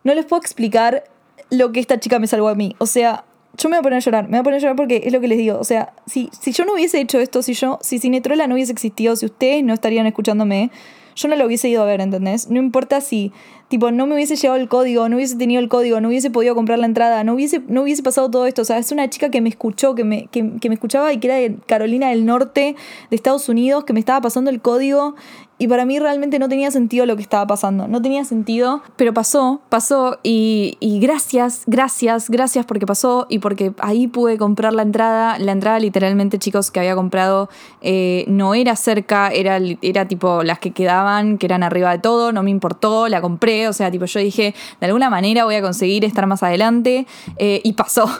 [0.02, 1.04] No les puedo explicar
[1.50, 2.74] lo que esta chica me salvó a mí.
[2.78, 3.24] O sea,
[3.56, 5.12] yo me voy a poner a llorar, me voy a poner a llorar porque es
[5.12, 5.60] lo que les digo.
[5.60, 8.72] O sea, si, si yo no hubiese hecho esto, si yo, si Cinetrola no hubiese
[8.72, 10.72] existido, si ustedes no estarían escuchándome,
[11.14, 12.50] yo no lo hubiese ido a ver, ¿entendés?
[12.50, 13.32] No importa si
[13.68, 16.54] Tipo, no me hubiese llegado el código, no hubiese tenido el código, no hubiese podido
[16.54, 18.62] comprar la entrada, no hubiese, no hubiese pasado todo esto.
[18.62, 21.18] O sea, es una chica que me escuchó, que me, que, que me escuchaba y
[21.18, 22.76] que era de Carolina del Norte,
[23.10, 25.16] de Estados Unidos, que me estaba pasando el código
[25.56, 27.86] y para mí realmente no tenía sentido lo que estaba pasando.
[27.86, 30.18] No tenía sentido, pero pasó, pasó.
[30.24, 35.38] Y, y, gracias, gracias, gracias porque pasó y porque ahí pude comprar la entrada.
[35.38, 37.48] La entrada literalmente, chicos, que había comprado
[37.82, 42.32] eh, no era cerca, era, era tipo las que quedaban, que eran arriba de todo.
[42.32, 43.68] No me importó, la compré.
[43.68, 47.06] O sea, tipo yo dije, de alguna manera voy a conseguir estar más adelante.
[47.38, 48.10] Eh, y pasó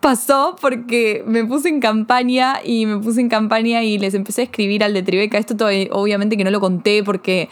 [0.00, 4.44] pasó porque me puse en campaña y me puse en campaña y les empecé a
[4.44, 5.38] escribir al de Tribeca.
[5.38, 7.48] Esto todo, obviamente que no lo conté porque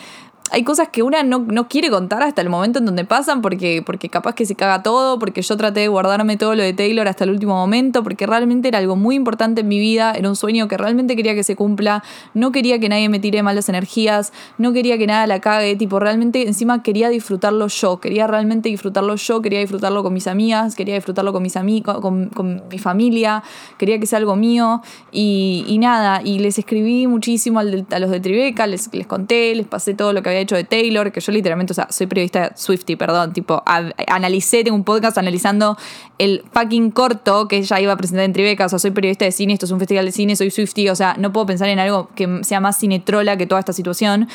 [0.50, 3.82] hay cosas que una no, no, quiere contar hasta el momento en donde pasan porque,
[3.84, 7.08] porque capaz que se caga todo, porque yo traté de guardarme todo lo de Taylor
[7.08, 10.36] hasta el último momento, porque realmente era algo muy importante en mi vida, era un
[10.36, 12.02] sueño que realmente quería que se cumpla,
[12.34, 15.98] no quería que nadie me tire malas energías, no quería que nada la cague, tipo,
[15.98, 20.94] realmente encima quería disfrutarlo yo, quería realmente disfrutarlo yo, quería disfrutarlo con mis amigas, quería
[20.94, 23.42] disfrutarlo con mis amigos, con, con, mi familia,
[23.76, 24.82] quería que sea algo mío
[25.12, 29.66] y, y nada, y les escribí muchísimo a los de Tribeca, les, les conté, les
[29.66, 32.52] pasé todo lo que había hecho de Taylor, que yo literalmente, o sea, soy periodista
[32.56, 35.76] Swifty, perdón, tipo, analicé, tengo un podcast analizando
[36.18, 39.32] el fucking corto que ella iba a presentar en Tribeca, o sea, soy periodista de
[39.32, 41.78] cine, esto es un festival de cine, soy Swifty, o sea, no puedo pensar en
[41.78, 44.28] algo que sea más cinetrola que toda esta situación.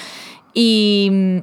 [0.54, 1.42] Y,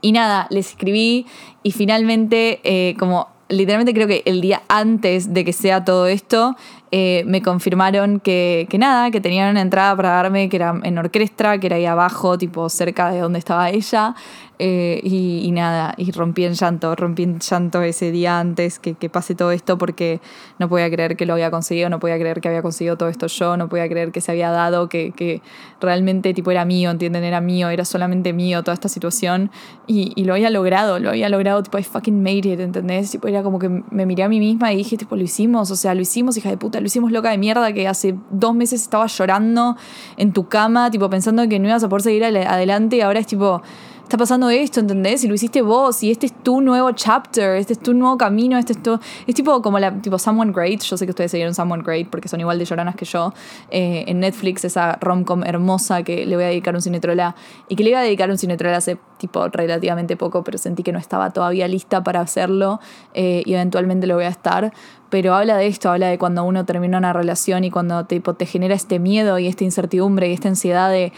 [0.00, 1.26] y nada, les escribí
[1.62, 6.56] y finalmente, eh, como literalmente creo que el día antes de que sea todo esto,
[6.92, 10.98] eh, me confirmaron que, que, nada, que tenían una entrada para darme, que era en
[10.98, 14.14] orquestra, que era ahí abajo, tipo cerca de donde estaba ella.
[14.58, 18.94] Eh, y, y, nada, y rompí en llanto, rompí en llanto ese día antes que,
[18.94, 20.18] que, pase todo esto porque
[20.58, 23.26] no podía creer que lo había conseguido, no podía creer que había conseguido todo esto
[23.26, 25.42] yo, no podía creer que se había dado, que, que
[25.78, 27.22] realmente tipo era mío, ¿entienden?
[27.22, 29.50] Era mío, era solamente mío toda esta situación
[29.86, 33.10] y, y, lo había logrado, lo había logrado, tipo, I fucking made it, ¿entendés?
[33.10, 35.76] Tipo, era como que me miré a mí misma y dije, tipo, lo hicimos, o
[35.76, 38.82] sea, lo hicimos, hija de puta, lo hicimos loca de mierda que hace dos meses
[38.82, 39.76] estaba llorando
[40.16, 43.26] en tu cama, tipo, pensando que no ibas a poder seguir adelante y ahora es
[43.26, 43.62] tipo
[44.06, 45.24] está pasando esto, ¿entendés?
[45.24, 48.56] Y lo hiciste vos, y este es tu nuevo chapter, este es tu nuevo camino,
[48.56, 49.00] este es tu...
[49.26, 52.28] Es tipo como la, tipo Someone Great, yo sé que ustedes seguieron Someone Great porque
[52.28, 53.34] son igual de lloranas que yo,
[53.68, 57.34] eh, en Netflix, esa romcom hermosa que le voy a dedicar un cinetrola,
[57.68, 60.92] y que le iba a dedicar un cinetrola hace tipo relativamente poco, pero sentí que
[60.92, 62.78] no estaba todavía lista para hacerlo,
[63.12, 64.72] eh, y eventualmente lo voy a estar,
[65.10, 68.46] pero habla de esto, habla de cuando uno termina una relación y cuando tipo, te
[68.46, 71.12] genera este miedo y esta incertidumbre y esta ansiedad de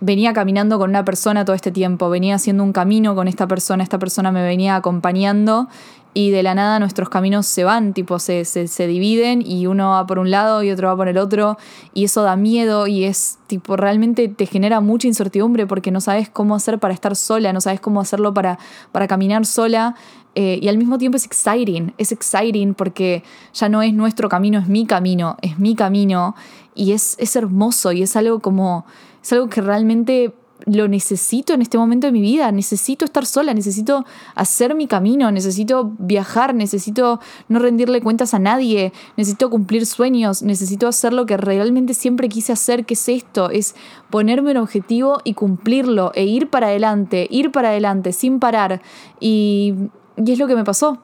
[0.00, 3.82] venía caminando con una persona todo este tiempo, venía haciendo un camino con esta persona,
[3.82, 5.68] esta persona me venía acompañando
[6.14, 9.90] y de la nada nuestros caminos se van, tipo se, se, se, dividen y uno
[9.90, 11.58] va por un lado y otro va por el otro
[11.94, 16.28] y eso da miedo y es tipo realmente te genera mucha incertidumbre porque no sabes
[16.28, 18.58] cómo hacer para estar sola, no sabes cómo hacerlo para,
[18.90, 19.94] para caminar sola
[20.34, 24.58] eh, y al mismo tiempo es exciting, es exciting porque ya no es nuestro camino,
[24.58, 26.34] es mi camino, es mi camino
[26.74, 28.86] y es, es hermoso y es algo como
[29.22, 30.32] es algo que realmente
[30.66, 34.04] lo necesito en este momento de mi vida, necesito estar sola, necesito
[34.34, 40.88] hacer mi camino, necesito viajar, necesito no rendirle cuentas a nadie, necesito cumplir sueños, necesito
[40.88, 43.74] hacer lo que realmente siempre quise hacer, que es esto, es
[44.10, 48.82] ponerme un objetivo y cumplirlo e ir para adelante, ir para adelante sin parar.
[49.20, 49.74] Y,
[50.16, 50.98] y es lo que me pasó,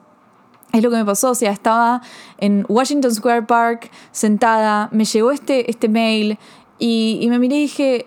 [0.72, 2.02] es lo que me pasó, o sea, estaba
[2.38, 6.38] en Washington Square Park sentada, me llegó este, este mail
[6.78, 8.06] y, y me miré y dije,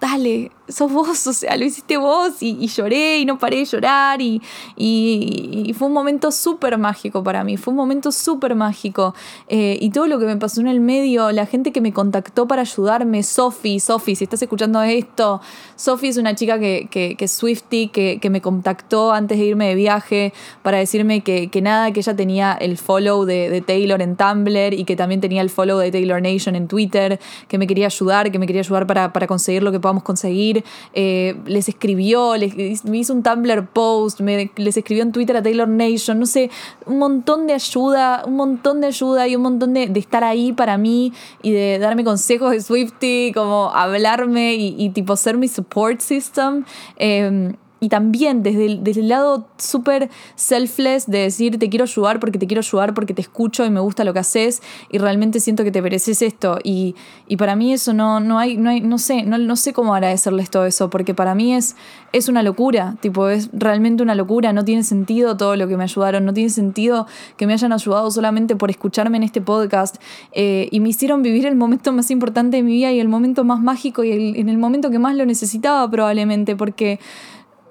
[0.00, 3.64] dale, sos vos, o sea, lo hiciste vos y, y lloré y no paré de
[3.64, 4.40] llorar y,
[4.76, 9.14] y, fue un momento súper mágico para mí, fue un momento súper mágico.
[9.48, 12.46] Eh, y todo lo que me pasó en el medio, la gente que me contactó
[12.46, 15.40] para ayudarme, Sophie, Sophie, si estás escuchando esto,
[15.76, 19.44] Sophie es una chica que, que, que es Swifty, que, que, me contactó antes de
[19.44, 23.60] irme de viaje para decirme que, que nada, que ella tenía el follow de, de
[23.60, 27.58] Taylor en Tumblr y que también tenía el follow de Taylor Nation en Twitter, que
[27.58, 30.53] me quería ayudar, que me quería ayudar para, para conseguir lo que podamos conseguir
[30.92, 35.42] eh, les escribió, les, me hizo un Tumblr post, me, les escribió en Twitter a
[35.42, 36.50] Taylor Nation, no sé,
[36.86, 40.52] un montón de ayuda, un montón de ayuda y un montón de, de estar ahí
[40.52, 41.12] para mí
[41.42, 46.64] y de darme consejos de Swifty, como hablarme y, tipo ser mi support system.
[46.96, 52.18] Eh, y también desde el, desde el lado súper selfless de decir te quiero ayudar
[52.18, 55.38] porque te quiero ayudar porque te escucho y me gusta lo que haces y realmente
[55.38, 56.94] siento que te mereces esto y,
[57.28, 59.94] y para mí eso no, no hay, no hay, no sé, no, no sé cómo
[59.94, 61.76] agradecerles todo eso porque para mí es,
[62.14, 65.84] es una locura, tipo es realmente una locura, no tiene sentido todo lo que me
[65.84, 69.96] ayudaron, no tiene sentido que me hayan ayudado solamente por escucharme en este podcast
[70.32, 73.44] eh, y me hicieron vivir el momento más importante de mi vida y el momento
[73.44, 76.98] más mágico y el, en el momento que más lo necesitaba probablemente porque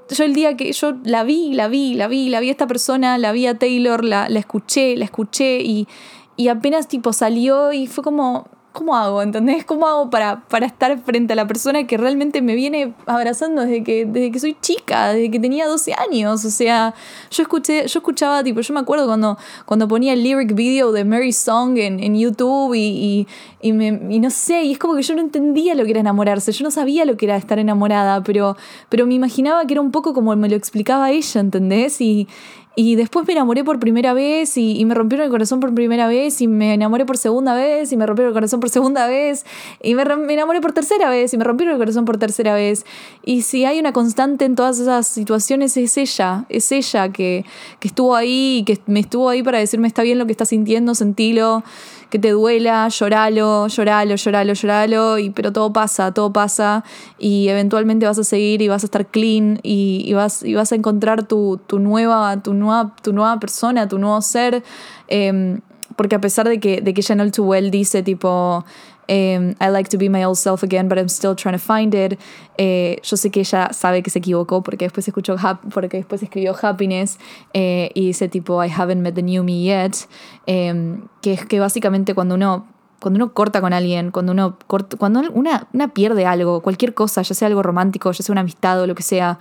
[0.10, 2.68] yo el día que yo la vi, la vi, la vi, la vi a esta
[2.68, 5.88] persona, la vi a Taylor, la, la escuché, la escuché y,
[6.36, 9.22] y apenas tipo salió y fue como, ¿cómo hago?
[9.22, 9.64] ¿Entendés?
[9.64, 13.84] ¿Cómo hago para, para estar frente a la persona que realmente me viene abrazando desde
[13.84, 16.44] que, desde que soy chica, desde que tenía 12 años?
[16.44, 16.94] O sea,
[17.32, 21.06] yo escuché, yo escuchaba, tipo, yo me acuerdo cuando, cuando ponía el lyric video de
[21.06, 23.28] Mary Song en, en YouTube y, y,
[23.62, 26.00] y, me, y no sé, y es como que yo no entendía lo que era
[26.00, 28.58] enamorarse, yo no sabía lo que era estar enamorada, pero,
[28.90, 32.02] pero me imaginaba que era un poco como me lo explicaba ella, ¿entendés?
[32.02, 32.28] Y,
[32.76, 36.42] y después me enamoré por primera vez y, me rompieron el corazón por primera vez
[36.42, 39.46] y me enamoré por segunda vez y me rompieron el corazón por segunda vez
[39.82, 42.86] y me, me, enamoré por tercera vez y me rompieron el corazón por tercera vez.
[43.24, 47.46] Y si hay una constante en todas esas situaciones es ella, es ella que,
[47.80, 50.50] que estuvo ahí y que me estuvo ahí para decirme está bien lo que estás
[50.50, 51.64] sintiendo, sentilo
[52.13, 56.84] que te duela, lloralo, lloralo, lloralo, lloralo, y, pero todo pasa, todo pasa
[57.17, 60.76] y eventualmente vas a seguir y vas a estar clean y, vas, y vas a
[60.76, 64.62] encontrar tu, tu, nueva, tu, nueva, tu nueva persona, tu nuevo ser,
[65.08, 65.60] eh,
[65.95, 68.63] porque a pesar de que, de que Chanel Too Well dice tipo...
[69.10, 71.94] Um, I like to be my old self again, but I'm still trying to find
[71.94, 72.20] it.
[72.58, 75.36] Eh, yo sé que ella sabe que se equivocó porque después escuchó
[75.74, 77.20] porque después escribió Happiness
[77.54, 80.08] eh, y dice tipo I haven't met the new me yet,
[80.48, 82.68] eh, que es que básicamente cuando uno
[83.04, 87.22] cuando uno corta con alguien, cuando uno corta, cuando una, una pierde algo, cualquier cosa,
[87.22, 89.39] ya sea algo romántico, ya sea una amistad o lo que sea,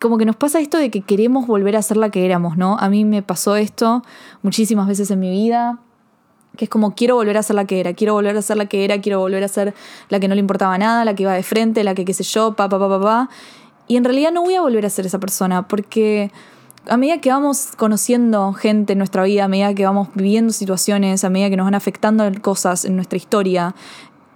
[0.00, 2.78] como que nos pasa esto de que queremos volver a ser la que éramos, ¿no?
[2.78, 4.04] A mí me pasó esto
[4.42, 5.80] muchísimas veces en mi vida
[6.56, 8.66] que es como quiero volver a ser la que era, quiero volver a ser la
[8.66, 9.74] que era, quiero volver a ser
[10.08, 12.22] la que no le importaba nada, la que iba de frente, la que qué sé
[12.24, 13.30] yo, pa, pa, pa, pa, pa.
[13.86, 16.30] Y en realidad no voy a volver a ser esa persona porque
[16.88, 21.24] a medida que vamos conociendo gente en nuestra vida, a medida que vamos viviendo situaciones,
[21.24, 23.74] a medida que nos van afectando cosas en nuestra historia,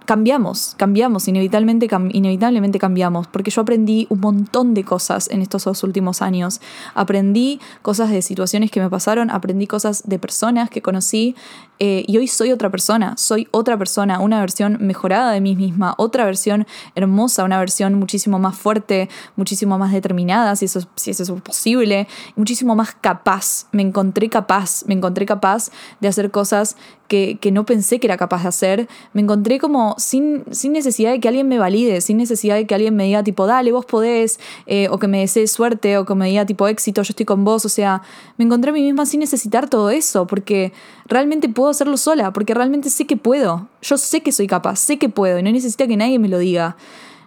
[0.09, 5.65] cambiamos, cambiamos, inevitablemente, cam inevitablemente cambiamos, porque yo aprendí un montón de cosas en estos
[5.65, 6.63] dos últimos años.
[6.95, 11.37] Aprendí cosas de situaciones que me pasaron, aprendí cosas de personas que conocí
[11.81, 15.95] eh, y hoy soy otra persona, soy otra persona, una versión mejorada de mí misma,
[15.97, 21.23] otra versión hermosa, una versión muchísimo más fuerte, muchísimo más determinada, si eso, si eso
[21.23, 23.67] es posible, muchísimo más capaz.
[23.73, 26.77] Me encontré capaz, me encontré capaz de hacer cosas
[27.09, 28.89] que, que, no pensé que era capaz de hacer.
[29.15, 32.75] Me encontré como sin, sin, necesidad de que alguien me valide, sin necesidad de que
[32.75, 36.15] alguien me diga tipo, dale, vos podés, eh, o que me desee suerte, o que
[36.15, 37.65] me diga tipo éxito, yo estoy con vos.
[37.65, 38.03] O sea,
[38.37, 40.73] me encontré a mí misma sin necesitar todo eso, porque
[41.07, 43.69] realmente puedo hacerlo sola, porque realmente sé que puedo.
[43.83, 46.39] Yo sé que soy capaz, sé que puedo, y no necesito que nadie me lo
[46.39, 46.77] diga.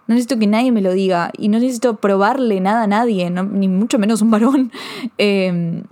[0.07, 3.67] No necesito que nadie me lo diga y no necesito probarle nada a nadie, ni
[3.67, 4.71] mucho menos un varón.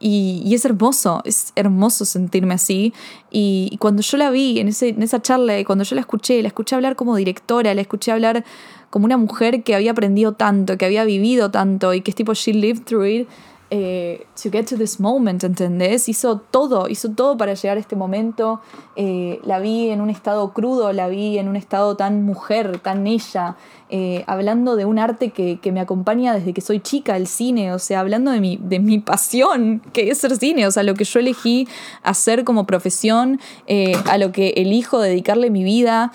[0.00, 2.92] Y, y, es hermoso, es hermoso sentirme así.
[3.30, 6.02] Y, y cuando yo la vi en, ese, en esa charla, y cuando yo la
[6.02, 8.44] escuché, la escuché hablar como directora, la escuché hablar
[8.90, 12.34] como una mujer que había aprendido tanto, que había vivido tanto y que es tipo,
[12.34, 13.28] she lived through it.
[13.70, 16.08] Eh, to get to this moment, ¿entendés?
[16.08, 18.60] Hizo todo, hizo todo para llegar a este momento.
[18.94, 23.06] Eh, la vi en un estado crudo, la vi en un estado tan mujer, tan
[23.06, 23.56] ella,
[23.88, 27.72] eh, hablando de un arte que, que, me acompaña desde que soy chica, el cine,
[27.72, 30.94] o sea, hablando de mi, de mi pasión, que es ser cine, o sea, lo
[30.94, 31.66] que yo elegí
[32.02, 33.40] hacer como profesión,
[34.06, 36.12] a lo que elijo dedicarle mi vida.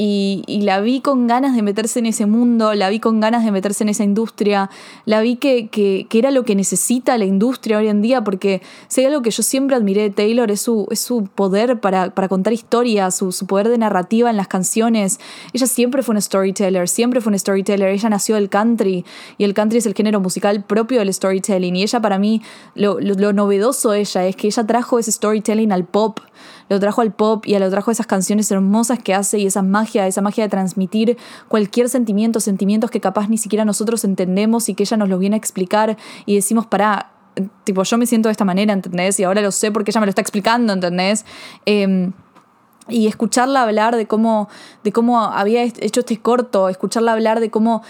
[0.00, 3.50] Y, la vi con ganas de meterse en ese mundo, la vi con ganas de
[3.50, 4.70] meterse en esa industria,
[5.06, 8.62] la vi que, que, que, era lo que necesita la industria hoy en día, porque
[8.86, 12.10] si hay algo que yo siempre admiré de Taylor es su, es su poder para,
[12.10, 15.18] para contar historias, su, su, poder de narrativa en las canciones.
[15.52, 19.04] Ella siempre fue una storyteller, siempre fue una storyteller, ella nació del country
[19.36, 21.74] y el country es el género musical propio del storytelling.
[21.74, 22.40] Y ella para mí,
[22.76, 26.20] lo, lo, lo novedoso de ella es que ella trajo ese storytelling al pop
[26.68, 30.06] lo trajo al pop y lo trajo esas canciones hermosas que hace y esa magia,
[30.06, 31.16] esa magia de transmitir
[31.48, 35.36] cualquier sentimiento, sentimientos que capaz ni siquiera nosotros entendemos y que ella nos los viene
[35.36, 37.12] a explicar y decimos, para
[37.64, 39.20] tipo, yo me siento de esta manera, ¿entendés?
[39.20, 41.24] Y ahora lo sé porque ella me lo está explicando, ¿entendés?
[41.66, 42.10] Eh,
[42.88, 44.48] y escucharla hablar de cómo,
[44.82, 47.82] de cómo había hecho este corto, escucharla hablar de cómo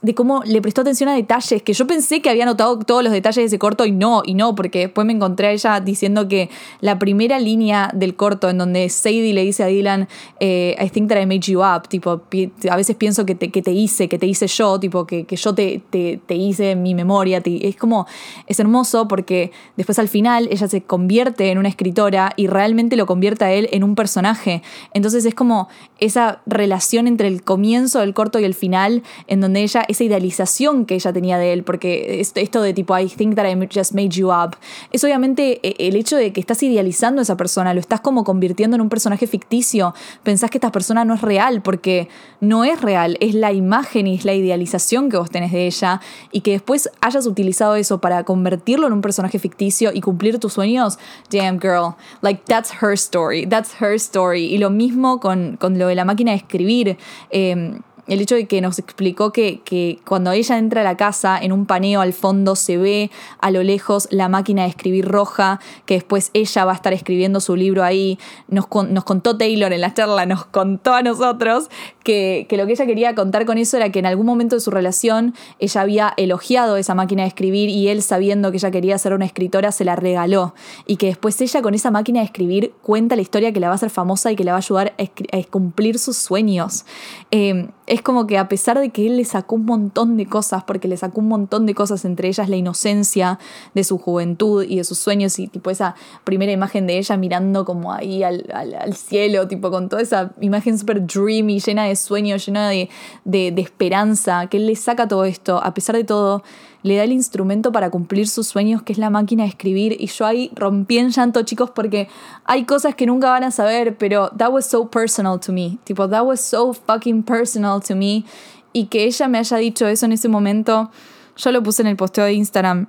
[0.00, 3.12] de cómo le prestó atención a detalles, que yo pensé que había notado todos los
[3.12, 6.28] detalles de ese corto y no, y no, porque después me encontré a ella diciendo
[6.28, 10.08] que la primera línea del corto en donde Sadie le dice a Dylan,
[10.38, 12.22] eh, I think that I made you up, tipo,
[12.70, 15.34] a veces pienso que te, que te hice, que te hice yo, tipo, que, que
[15.34, 18.06] yo te, te, te hice mi memoria, es como,
[18.46, 23.06] es hermoso porque después al final ella se convierte en una escritora y realmente lo
[23.06, 24.62] convierte a él en un personaje,
[24.94, 29.62] entonces es como esa relación entre el comienzo del corto y el final, en donde
[29.62, 33.34] ella esa idealización que ella tenía de él, porque es- esto de tipo, I think
[33.36, 34.56] that I just made you up,
[34.92, 38.24] es obviamente eh, el hecho de que estás idealizando a esa persona, lo estás como
[38.24, 42.08] convirtiendo en un personaje ficticio, pensás que esta persona no es real, porque
[42.40, 46.00] no es real, es la imagen y es la idealización que vos tenés de ella,
[46.32, 50.52] y que después hayas utilizado eso para convertirlo en un personaje ficticio y cumplir tus
[50.52, 50.98] sueños,
[51.30, 54.44] damn girl, like that's her story, that's her story.
[54.46, 56.96] Y lo mismo con, con lo de la máquina de escribir.
[57.30, 61.38] eh, el hecho de que nos explicó que, que cuando ella entra a la casa,
[61.40, 65.60] en un paneo al fondo se ve a lo lejos la máquina de escribir roja,
[65.84, 68.18] que después ella va a estar escribiendo su libro ahí.
[68.48, 71.68] Nos, nos contó Taylor en la charla, nos contó a nosotros
[72.08, 74.70] que, lo que ella quería contar con eso era que en algún momento de su
[74.70, 79.12] relación ella había elogiado esa máquina de escribir y él, sabiendo que ella quería ser
[79.12, 80.54] una escritora, se la regaló.
[80.86, 83.74] Y que después ella con esa máquina de escribir cuenta la historia que la va
[83.74, 86.86] a hacer famosa y que la va a ayudar a, cumplir sus sueños.
[87.30, 90.64] Eh, es como que a pesar de que él le sacó un montón de cosas,
[90.64, 93.38] porque le sacó un montón de cosas, entre ellas la inocencia
[93.74, 95.94] de su juventud y de sus sueños, y tipo esa
[96.24, 100.32] primera imagen de ella mirando como ahí al, al- al cielo, tipo con toda esa
[100.40, 102.88] imagen súper dreamy, llena de sueños, llena de,
[103.24, 106.42] de- de esperanza, que él le saca todo esto, a pesar de todo,
[106.82, 109.96] le da el instrumento para cumplir sus sueños, que es la máquina de escribir.
[109.98, 112.08] Y yo ahí rompí en llanto, chicos, porque
[112.44, 115.78] hay cosas que nunca van a saber, pero that was so personal to me.
[115.84, 118.24] Tipo, that was so fucking personal to me.
[118.72, 120.90] Y que ella me haya dicho eso en ese momento,
[121.36, 122.86] yo lo puse en el posteo de Instagram.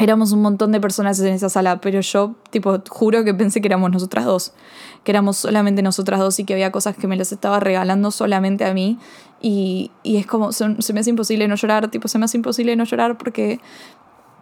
[0.00, 3.66] Éramos un montón de personas en esa sala, pero yo, tipo, juro que pensé que
[3.66, 4.52] éramos nosotras dos.
[5.02, 8.64] Que éramos solamente nosotras dos y que había cosas que me las estaba regalando solamente
[8.64, 8.96] a mí.
[9.40, 12.36] Y, y es como, se, se me hace imposible no llorar, tipo, se me hace
[12.36, 13.60] imposible no llorar porque.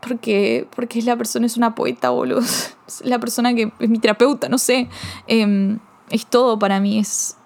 [0.07, 2.41] Porque, porque la persona, es una poeta, boludo.
[2.87, 4.89] Es la persona que es mi terapeuta, no sé.
[5.27, 5.81] Em,
[6.11, 7.37] es todo para mí, es,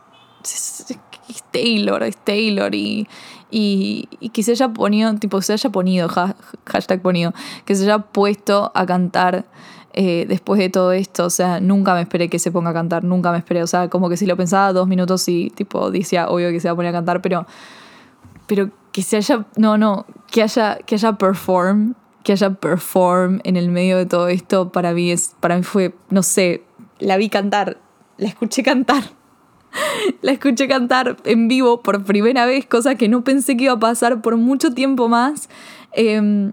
[0.44, 0.84] es,
[1.28, 3.08] es Taylor, es Taylor y,
[3.50, 6.34] y, y que se haya ponido, tipo, se haya ponido, ha-
[6.66, 7.32] hashtag ponido,
[7.64, 9.44] que se haya puesto a cantar
[9.92, 13.02] eh, después de todo esto, o sea, nunca me esperé que se ponga a cantar,
[13.02, 16.28] nunca me esperé, o sea, como que si lo pensaba dos minutos y tipo decía,
[16.28, 17.44] obvio que se va a poner a cantar, pero,
[18.46, 23.56] pero que se haya, no, no, que haya, que haya perform, que haya perform en
[23.56, 26.62] el medio de todo esto, para mí es, para mí fue, no sé,
[27.00, 27.78] la vi cantar,
[28.16, 29.02] la escuché cantar.
[30.22, 33.78] La escuché cantar en vivo por primera vez, cosa que no pensé que iba a
[33.78, 35.48] pasar por mucho tiempo más.
[35.92, 36.52] Eh,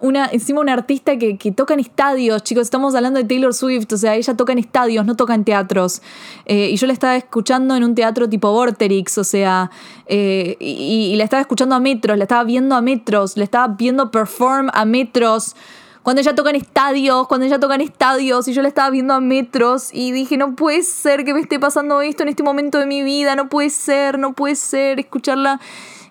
[0.00, 3.92] una, encima una artista que, que toca en estadios, chicos, estamos hablando de Taylor Swift,
[3.92, 6.02] o sea, ella toca en estadios, no toca en teatros.
[6.46, 9.70] Eh, y yo la estaba escuchando en un teatro tipo Vorterix, o sea,
[10.06, 13.68] eh, y, y la estaba escuchando a metros, la estaba viendo a metros, la estaba
[13.68, 15.56] viendo perform a metros.
[16.02, 19.14] Cuando ella toca en estadios, cuando ella toca en estadios y yo la estaba viendo
[19.14, 22.78] a metros y dije, no puede ser que me esté pasando esto en este momento
[22.78, 25.60] de mi vida, no puede ser, no puede ser, escucharla,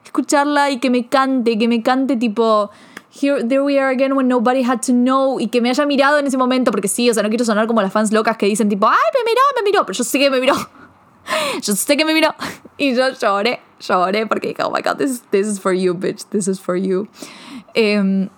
[0.03, 2.69] escucharla y que me cante, que me cante tipo,
[3.19, 6.19] Here, there we are again when nobody had to know y que me haya mirado
[6.19, 8.45] en ese momento, porque sí, o sea, no quiero sonar como las fans locas que
[8.45, 10.53] dicen tipo, ay, me miró, me miró, pero yo sé que me miró.
[11.61, 12.33] Yo sé que me miró.
[12.77, 16.29] Y yo lloré, lloré porque dije, oh my god, this, this is for you, bitch,
[16.29, 17.07] this is for you.
[17.73, 18.29] Em,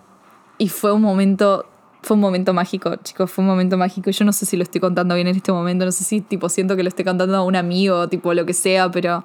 [0.60, 1.66] y fue un momento,
[2.03, 4.12] fue un momento mágico, chicos, fue un momento mágico.
[4.12, 6.49] Yo no sé si lo estoy contando bien en este momento, no sé si tipo
[6.49, 9.24] siento que lo estoy contando a un amigo, tipo lo que sea, pero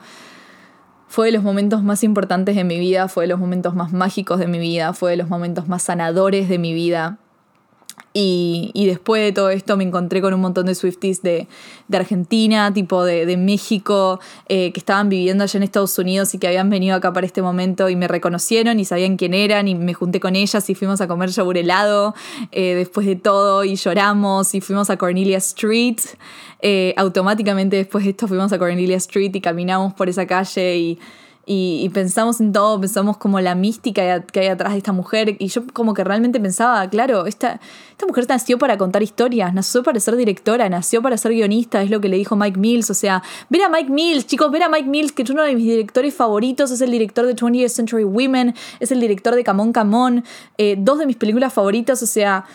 [1.09, 4.39] fue de los momentos más importantes de mi vida, fue de los momentos más mágicos
[4.39, 7.19] de mi vida, fue de los momentos más sanadores de mi vida.
[8.17, 11.49] Y, y después de todo esto me encontré con un montón de Swifties de,
[11.89, 16.39] de Argentina, tipo de, de México, eh, que estaban viviendo allá en Estados Unidos y
[16.39, 19.75] que habían venido acá para este momento y me reconocieron y sabían quién eran y
[19.75, 22.15] me junté con ellas y fuimos a comer yogur helado
[22.53, 25.99] eh, después de todo y lloramos y fuimos a Cornelia Street.
[26.63, 30.99] Eh, automáticamente después de esto fuimos a Cornelia Street y caminamos por esa calle y,
[31.47, 35.49] y, pensamos en todo, pensamos como la mística que hay atrás de esta mujer y
[35.49, 40.01] yo como que realmente pensaba, claro, esta, esta mujer nació para contar historias, nació para
[40.01, 43.23] ser directora, nació para ser guionista, es lo que le dijo Mike Mills, o sea,
[43.51, 46.15] ver a Mike Mills, chicos, ver a Mike Mills, que es uno de mis directores
[46.15, 50.25] favoritos, es el director de 20th Century Women, es el director de Camón Camón,
[50.57, 52.47] eh, dos de mis películas favoritas, o sea...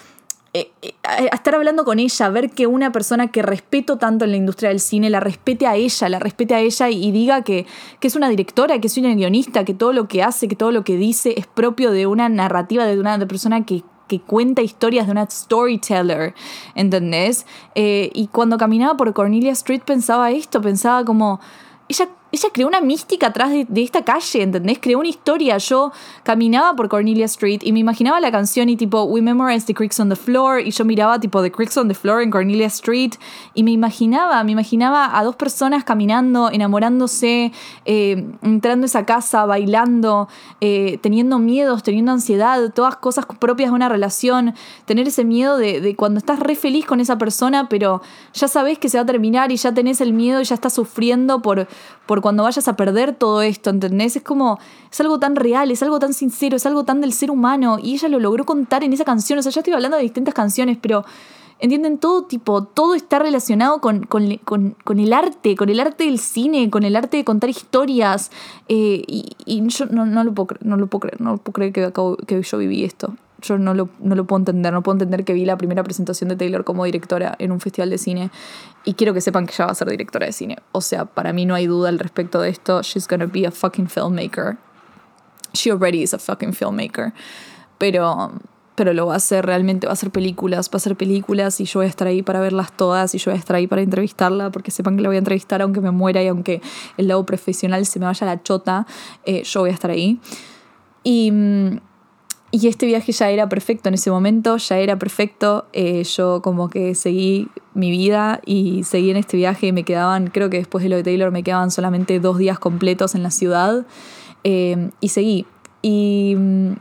[0.54, 0.93] Eh, eh,
[1.32, 4.80] estar hablando con ella, ver que una persona que respeto tanto en la industria del
[4.80, 7.68] cine la respete a ella, la respete a ella y, y diga que,
[8.00, 10.72] que, es una directora, que es una guionista, que todo lo que hace, que todo
[10.72, 15.06] lo que dice es propio de una narrativa, de una persona que, que cuenta historias,
[15.06, 16.34] de una storyteller,
[16.74, 17.45] ¿entendés?
[17.76, 21.39] Eh, y cuando caminaba por Cornelia Street pensaba esto, pensaba como,
[21.88, 24.78] ella ella creó una mística atrás de, esta calle, ¿entendés?
[24.80, 25.58] Creó una historia.
[25.58, 25.92] Yo
[26.24, 30.00] caminaba por Cornelia Street y me imaginaba la canción y tipo, We Memorize the Creeks
[30.00, 30.62] on the Floor.
[30.62, 33.14] Y yo miraba tipo The Creeks on the Floor en Cornelia Street.
[33.56, 37.52] Y me imaginaba, me imaginaba a dos personas caminando, enamorándose,
[37.86, 40.28] eh, entrando a esa casa, bailando,
[40.62, 44.54] eh, teniendo miedos, teniendo ansiedad, todas cosas propias de una relación.
[44.86, 48.04] Tener ese miedo de, de cuando estás re feliz con esa persona, pero
[48.34, 50.74] ya sabes que se va a terminar y ya tenés el miedo y ya estás
[50.74, 51.68] sufriendo por,
[52.06, 54.15] por cuando vayas a perder todo esto, ¿entendés?
[54.15, 54.59] Es como,
[54.91, 57.93] es algo tan real, es algo tan sincero, es algo tan del ser humano y
[57.93, 60.78] ella lo logró contar en esa canción, o sea, ya estoy hablando de distintas canciones,
[60.82, 61.05] pero...
[61.61, 61.97] ¿Entienden?
[61.97, 66.84] Todo tipo, todo está relacionado con, con, el arte, con el arte del cine, con
[66.84, 68.32] el arte de contar historias.
[68.70, 71.74] Eh, y, yo no, lo puedo creer, no lo puedo creer, no puedo creer
[72.26, 73.13] que yo viví esto.
[73.42, 76.30] Yo no lo, no lo puedo entender, no puedo entender que vi la primera presentación
[76.30, 78.32] de Taylor como directora en un festival de cine
[78.86, 80.58] y quiero que sepan que ella va a ser directora de cine.
[80.72, 82.82] O sea, para mí no hay duda al respecto de esto.
[82.82, 84.58] She's gonna be a fucking filmmaker.
[85.54, 87.14] She already is a fucking filmmaker.
[87.78, 88.34] Pero,
[88.76, 91.66] pero lo va a hacer realmente, va a hacer películas, va a hacer películas y
[91.66, 93.82] yo voy a estar ahí para verlas todas y yo voy a estar ahí para
[93.82, 96.62] entrevistarla porque sepan que la voy a entrevistar aunque me muera y aunque
[96.98, 98.86] el lado profesional se me vaya a la chota,
[99.26, 100.20] eh, yo voy a estar ahí.
[101.04, 101.32] Y
[102.52, 105.66] y este viaje ya era perfecto en ese momento, ya era perfecto.
[105.72, 110.28] Eh, yo como que seguí mi vida y seguí en este viaje y me quedaban,
[110.28, 113.32] creo que después de lo de Taylor me quedaban solamente dos días completos en la
[113.32, 113.86] ciudad.
[114.43, 115.45] Eh, y seguí.
[115.82, 116.74] Y mm,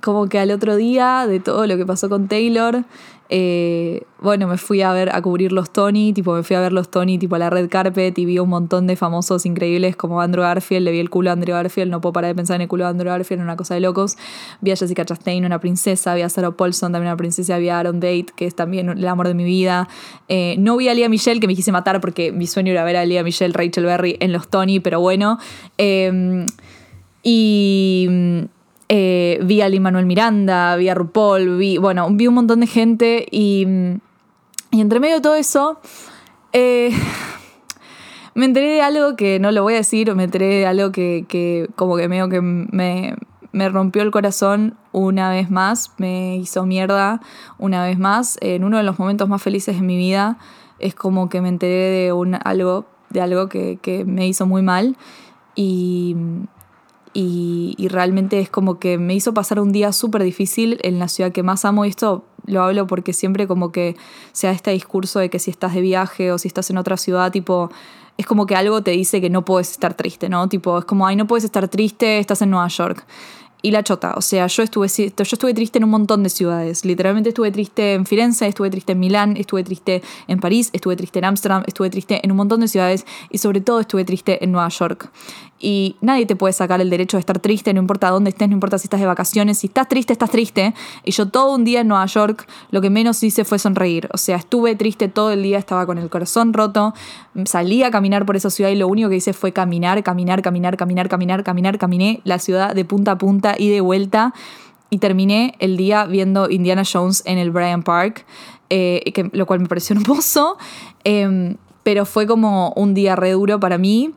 [0.00, 2.84] como que al otro día de todo lo que pasó con Taylor,
[3.36, 6.72] eh, bueno, me fui a ver, a cubrir los Tony, tipo, me fui a ver
[6.72, 10.20] los Tony, tipo, a la red carpet y vi un montón de famosos increíbles como
[10.20, 12.60] Andrew Garfield, le vi el culo a Andrew Garfield, no puedo parar de pensar en
[12.62, 14.16] el culo de Andrew Garfield, una cosa de locos.
[14.60, 17.80] Vi a Jessica Chastain, una princesa, vi a Sarah Paulson, también una princesa, vi a
[17.80, 19.88] Aaron Date, que es también el amor de mi vida.
[20.28, 22.96] Eh, no vi a Lea Michelle, que me quise matar porque mi sueño era ver
[22.96, 25.40] a Lea Michelle, Rachel Berry en los Tony, pero bueno.
[25.76, 26.46] Eh,
[27.24, 28.46] y
[28.96, 32.68] eh, vi a Lin Manuel Miranda, vi a RuPaul, vi, bueno, vi un montón de
[32.68, 33.66] gente y,
[34.70, 35.80] y entre medio de todo eso,
[36.52, 36.90] eh,
[38.36, 41.24] me enteré de algo que no lo voy a decir, me enteré de algo que,
[41.28, 43.16] que como que que me,
[43.50, 47.20] me rompió el corazón una vez más, me hizo mierda
[47.58, 50.38] una vez más, en uno de los momentos más felices de mi vida,
[50.78, 54.62] es como que me enteré de un, algo, de algo que, que me hizo muy
[54.62, 54.96] mal
[55.56, 56.14] y
[57.14, 61.08] y, y, realmente es como que me hizo pasar un día súper difícil en la
[61.08, 63.96] ciudad que más amo y esto lo hablo porque siempre como que
[64.32, 67.32] se este discurso de que si estás de viaje o si estás en otra ciudad,
[67.32, 67.70] tipo,
[68.18, 70.48] es como que algo te dice que no puedes estar triste, ¿no?
[70.48, 73.04] Tipo, es como, ay, no puedes estar triste, estás en Nueva York
[73.64, 74.12] y la chota.
[74.14, 76.84] O sea, yo estuve, yo estuve triste en un montón de ciudades.
[76.84, 81.20] Literalmente estuve triste en Firenze, estuve triste en Milán, estuve triste en París, estuve triste
[81.20, 84.52] en Ámsterdam, estuve triste en un montón de ciudades y sobre todo estuve triste en
[84.52, 85.10] Nueva York.
[85.64, 88.52] Y nadie te puede sacar el derecho de estar triste, no importa dónde estés, no
[88.52, 89.56] importa si estás de vacaciones.
[89.56, 90.74] Si estás triste, estás triste.
[91.04, 94.10] Y yo todo un día en Nueva York lo que menos hice fue sonreír.
[94.12, 96.92] O sea, estuve triste todo el día, estaba con el corazón roto.
[97.46, 100.76] Salí a caminar por esa ciudad y lo único que hice fue caminar, caminar, caminar,
[100.76, 101.78] caminar, caminar, caminar.
[101.78, 104.34] Caminé la ciudad de punta a punta y de vuelta.
[104.90, 108.26] Y terminé el día viendo Indiana Jones en el Bryant Park,
[108.68, 110.58] eh, que, lo cual me pareció hermoso.
[111.04, 114.12] Eh, pero fue como un día re duro para mí.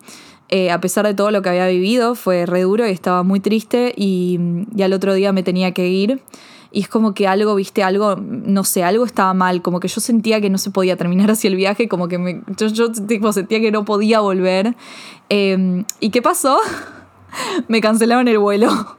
[0.50, 3.40] Eh, a pesar de todo lo que había vivido, fue re duro y estaba muy
[3.40, 4.40] triste y,
[4.76, 6.22] y, al otro día me tenía que ir.
[6.72, 10.00] Y es como que algo, viste, algo, no sé, algo estaba mal, como que yo
[10.02, 12.94] sentía que no se podía terminar así el viaje, como que me, yo, yo
[13.34, 14.76] sentía que no podía volver.
[15.30, 16.60] Eh, ¿Y qué pasó?
[17.68, 18.98] me cancelaron el vuelo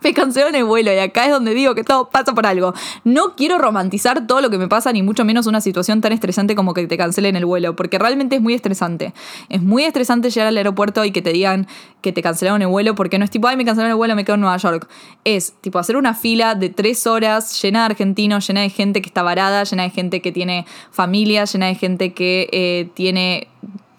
[0.02, 2.74] me cancelaron el vuelo y acá es donde digo que todo pasa por algo.
[3.04, 6.54] No quiero romantizar todo lo que me pasa, ni mucho menos una situación tan estresante
[6.54, 9.12] como que te cancelen el vuelo, porque realmente es muy estresante.
[9.48, 11.66] Es muy estresante llegar al aeropuerto y que te digan
[12.00, 14.24] que te cancelaron el vuelo, porque no es tipo, ay, me cancelaron el vuelo, me
[14.24, 14.88] quedo en Nueva York.
[15.24, 19.08] Es tipo hacer una fila de tres horas llena de argentinos, llena de gente que
[19.08, 23.48] está varada, llena de gente que tiene familia, llena de gente que eh, tiene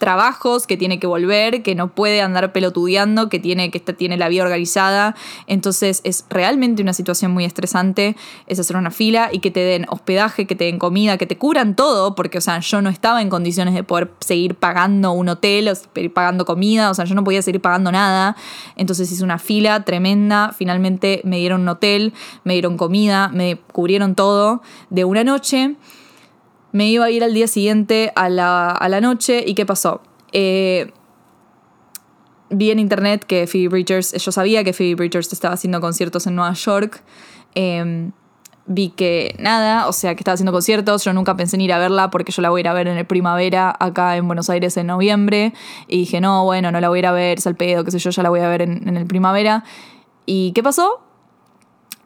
[0.02, 4.30] trabajos, que tiene que volver, que no puede andar pelotudeando, que tiene, que tiene la
[4.30, 5.16] vida organizada.
[5.46, 8.16] Entonces es realmente una situación muy estresante,
[8.48, 11.38] es hacer una fila y que te den hospedaje, que te den comida, que te
[11.38, 15.30] curan todo, porque, o sea, yo no estaba en condiciones de poder seguir pagando un
[15.30, 18.36] hotel o seguir pagando comida, o sea, yo no podía seguir pagando nada.
[18.78, 24.16] Entonces hice una fila tremenda, finalmente me dieron un hotel, me dieron comida, me cubrieron
[24.16, 25.76] todo de una noche
[26.72, 30.02] me iba a ir al día siguiente a la, a la noche y ¿qué pasó?
[30.32, 30.92] Eh,
[32.50, 36.36] vi en internet que Phoebe Bridgers, yo sabía que Phoebe Bridgers estaba haciendo conciertos en
[36.36, 37.04] Nueva York,
[37.56, 38.12] eh,
[38.66, 41.80] vi que nada, o sea, que estaba haciendo conciertos, yo nunca pensé en ir a
[41.80, 44.50] verla porque yo la voy a ir a ver en el primavera acá en Buenos
[44.50, 45.54] Aires en noviembre
[45.88, 47.92] y dije, no, bueno, no la voy a ir a ver, es al pedo, qué
[47.92, 49.64] sé yo, ya la voy a ver en, en el primavera.
[50.26, 51.02] ¿Y qué pasó?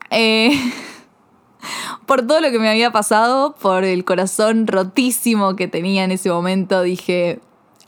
[0.09, 0.51] Eh,
[2.05, 6.29] por todo lo que me había pasado, por el corazón rotísimo que tenía en ese
[6.29, 7.39] momento, dije,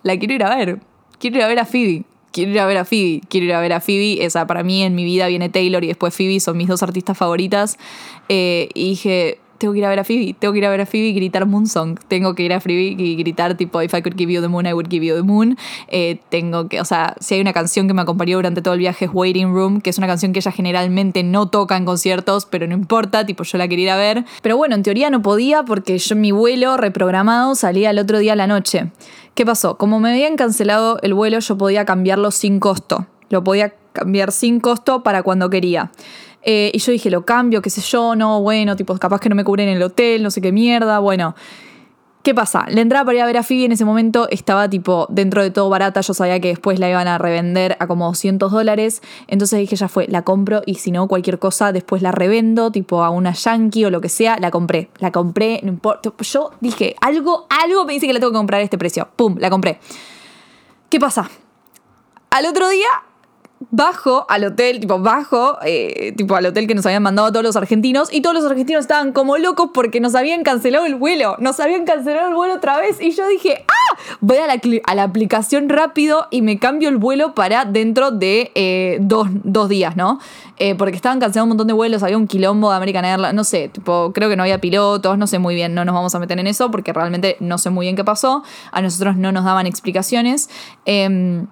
[0.04, 0.80] la quiero ir a ver,
[1.20, 2.04] quiero ir a ver a Phoebe.
[2.30, 4.24] Quiero ir a ver a Phoebe, quiero ir a ver a Phoebe.
[4.24, 7.18] Esa para mí en mi vida viene Taylor y después Phoebe, son mis dos artistas
[7.18, 7.80] favoritas.
[8.30, 10.82] Eh, y dije, tengo que ir a ver a Phoebe, tengo que ir a ver
[10.82, 12.00] a Phoebe y gritar Moon Song.
[12.08, 14.66] Tengo que ir a Phoebe y gritar tipo If I could give you the moon,
[14.66, 15.58] I would give you the moon.
[15.88, 18.80] Eh, tengo que, o sea, si hay una canción que me acompañó durante todo el
[18.80, 22.46] viaje es Waiting Room, que es una canción que ella generalmente no toca en conciertos,
[22.46, 24.26] pero no importa, tipo yo la quería ir a ver.
[24.42, 28.34] Pero bueno, en teoría no podía porque yo mi vuelo reprogramado salía el otro día
[28.34, 28.92] a la noche.
[29.34, 29.78] ¿Qué pasó?
[29.78, 33.06] Como me habían cancelado el vuelo, yo podía cambiarlo sin costo.
[33.30, 35.92] Lo podía cambiar sin costo para cuando quería.
[36.50, 39.36] Eh, y yo dije, lo cambio, qué sé yo, no, bueno, tipo, capaz que no
[39.36, 41.36] me cubren el hotel, no sé qué mierda, bueno.
[42.24, 42.66] ¿Qué pasa?
[42.70, 45.52] La entrada para ir a ver a Phoebe en ese momento estaba tipo dentro de
[45.52, 46.00] todo barata.
[46.00, 49.02] Yo sabía que después la iban a revender a como 200 dólares.
[49.28, 53.04] Entonces dije, ya fue, la compro y si no, cualquier cosa, después la revendo, tipo
[53.04, 54.38] a una yankee o lo que sea.
[54.40, 54.90] La compré.
[55.00, 56.12] La compré, no importa.
[56.20, 59.08] Yo dije, algo, algo me dice que la tengo que comprar a este precio.
[59.16, 59.36] ¡Pum!
[59.40, 59.80] La compré.
[60.90, 61.30] ¿Qué pasa?
[62.30, 62.88] Al otro día
[63.72, 67.56] bajo al hotel, tipo bajo, eh, tipo al hotel que nos habían mandado todos los
[67.56, 71.60] argentinos y todos los argentinos estaban como locos porque nos habían cancelado el vuelo, nos
[71.60, 75.04] habían cancelado el vuelo otra vez y yo dije, ah, voy a la, a la
[75.04, 80.20] aplicación rápido y me cambio el vuelo para dentro de eh, dos, dos, días, ¿no?
[80.60, 83.44] Eh, porque estaban cancelando un montón de vuelos, había un quilombo de American Airlines, no
[83.44, 86.20] sé, tipo, creo que no había pilotos, no sé muy bien, no nos vamos a
[86.20, 89.44] meter en eso porque realmente no sé muy bien qué pasó, a nosotros no nos
[89.44, 90.50] daban explicaciones.
[90.86, 91.46] Eh,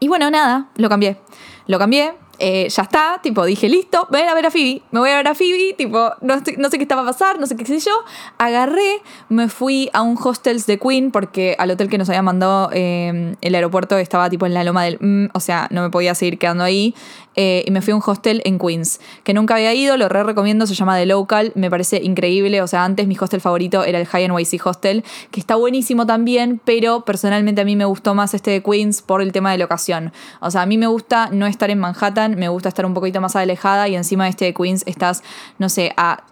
[0.00, 1.18] y bueno, nada, lo cambié.
[1.66, 5.10] Lo cambié, eh, ya está, tipo, dije, listo, voy a ver a Phoebe, me voy
[5.10, 7.64] a ver a Phoebe, tipo, no, no sé qué estaba a pasar, no sé qué
[7.66, 7.92] sé yo.
[8.38, 12.70] Agarré, me fui a un hostels de Queen, porque al hotel que nos había mandado
[12.72, 14.98] eh, el aeropuerto estaba tipo en la loma del...
[15.00, 16.94] Mm, o sea, no me podía seguir quedando ahí.
[17.40, 20.24] Eh, y me fui a un hostel en Queens, que nunca había ido, lo re
[20.24, 24.00] recomiendo, se llama The Local, me parece increíble, o sea, antes mi hostel favorito era
[24.00, 28.34] el High NYC Hostel, que está buenísimo también, pero personalmente a mí me gustó más
[28.34, 30.12] este de Queens por el tema de locación.
[30.40, 33.20] O sea, a mí me gusta no estar en Manhattan, me gusta estar un poquito
[33.20, 35.22] más alejada y encima de este de Queens estás,
[35.58, 36.24] no sé, a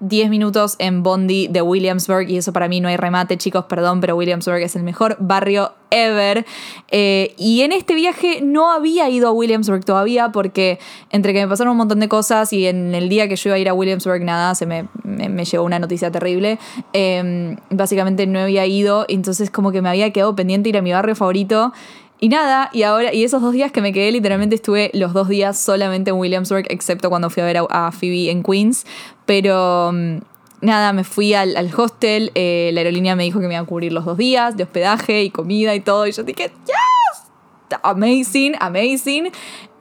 [0.00, 4.00] 10 minutos en Bondi de Williamsburg y eso para mí no hay remate, chicos, perdón,
[4.00, 6.44] pero Williamsburg es el mejor barrio ever.
[6.90, 10.78] Eh, y en este viaje no había ido a Williamsburg todavía porque
[11.10, 13.56] entre que me pasaron un montón de cosas y en el día que yo iba
[13.56, 16.58] a ir a Williamsburg nada, se me, me, llegó una noticia terrible.
[16.92, 20.92] Eh, básicamente no había ido, entonces como que me había quedado pendiente ir a mi
[20.92, 21.72] barrio favorito.
[22.18, 25.28] Y nada, y ahora, y esos dos días que me quedé, literalmente estuve los dos
[25.28, 28.86] días solamente en Williamsburg, excepto cuando fui a ver a, a Phoebe en Queens.
[29.26, 30.20] Pero um,
[30.60, 33.66] nada, me fui al, al hostel, eh, la aerolínea me dijo que me iba a
[33.66, 36.06] cubrir los dos días de hospedaje y comida y todo.
[36.06, 39.30] Y yo dije, yes, amazing, amazing.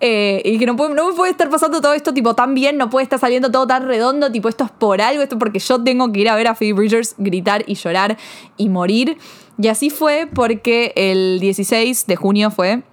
[0.02, 2.78] Eh, y que no, puede, no me puede estar pasando todo esto tipo tan bien,
[2.78, 5.82] no puede estar saliendo todo tan redondo, tipo esto es por algo, esto porque yo
[5.84, 8.18] tengo que ir a ver a Phoebe Bridgers gritar y llorar
[8.58, 9.18] y morir.
[9.58, 12.84] Y así fue porque el 16 de junio fue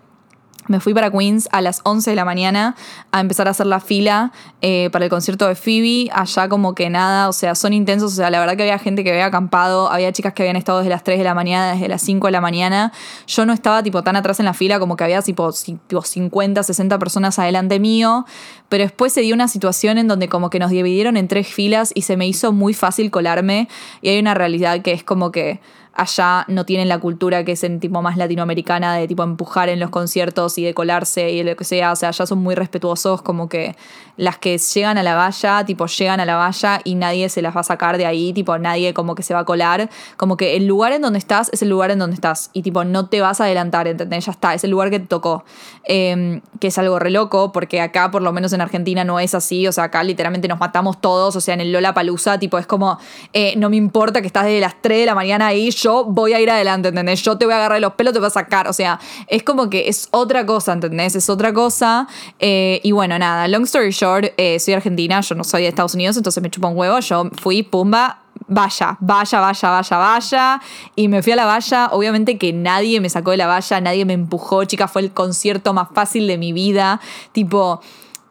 [0.69, 2.77] me fui para Queens a las 11 de la mañana
[3.11, 6.09] a empezar a hacer la fila eh, para el concierto de Phoebe.
[6.13, 8.13] Allá como que nada, o sea, son intensos.
[8.13, 10.79] O sea, la verdad que había gente que había acampado, había chicas que habían estado
[10.79, 12.93] desde las 3 de la mañana, desde las 5 de la mañana.
[13.27, 15.53] Yo no estaba tipo tan atrás en la fila como que había tipo,
[15.89, 18.25] tipo 50, 60 personas adelante mío.
[18.69, 21.91] Pero después se dio una situación en donde como que nos dividieron en tres filas
[21.93, 23.69] y se me hizo muy fácil colarme.
[24.01, 25.61] Y hay una realidad que es como que
[25.95, 29.79] allá no tienen la cultura que es en tipo más latinoamericana de tipo empujar en
[29.81, 33.23] los conciertos y de colarse y lo que sea, o sea, allá son muy respetuosos
[33.23, 33.77] como que
[34.17, 37.55] las que llegan a la valla, tipo llegan a la valla y nadie se las
[37.57, 40.57] va a sacar de ahí, tipo nadie como que se va a colar, como que
[40.57, 43.21] el lugar en donde estás es el lugar en donde estás y tipo no te
[43.21, 44.27] vas a adelantar, ¿entendés?
[44.27, 45.45] Ya está, es el lugar que te tocó,
[45.85, 49.35] eh, que es algo re loco porque acá por lo menos en Argentina no es
[49.35, 52.59] así, o sea, acá literalmente nos matamos todos, o sea, en el Lola Palusa, tipo
[52.59, 52.99] es como,
[53.33, 56.33] eh, no me importa que estás desde las 3 de la mañana ahí, yo voy
[56.33, 57.23] a ir adelante, ¿entendés?
[57.23, 59.69] Yo te voy a agarrar los pelos, te voy a sacar, o sea, es como
[59.69, 61.17] que es otra cosa, ¿entendés?
[61.17, 62.07] Es otra cosa.
[62.39, 65.95] Eh, y bueno, nada, long story short, eh, soy argentina, yo no soy de Estados
[65.95, 70.61] Unidos, entonces me chupa un huevo, yo fui, pumba, vaya, vaya, vaya, vaya, vaya.
[70.95, 71.89] Y me fui a la valla.
[71.93, 74.65] Obviamente que nadie me sacó de la valla, nadie me empujó.
[74.65, 77.01] Chica, fue el concierto más fácil de mi vida.
[77.33, 77.81] Tipo,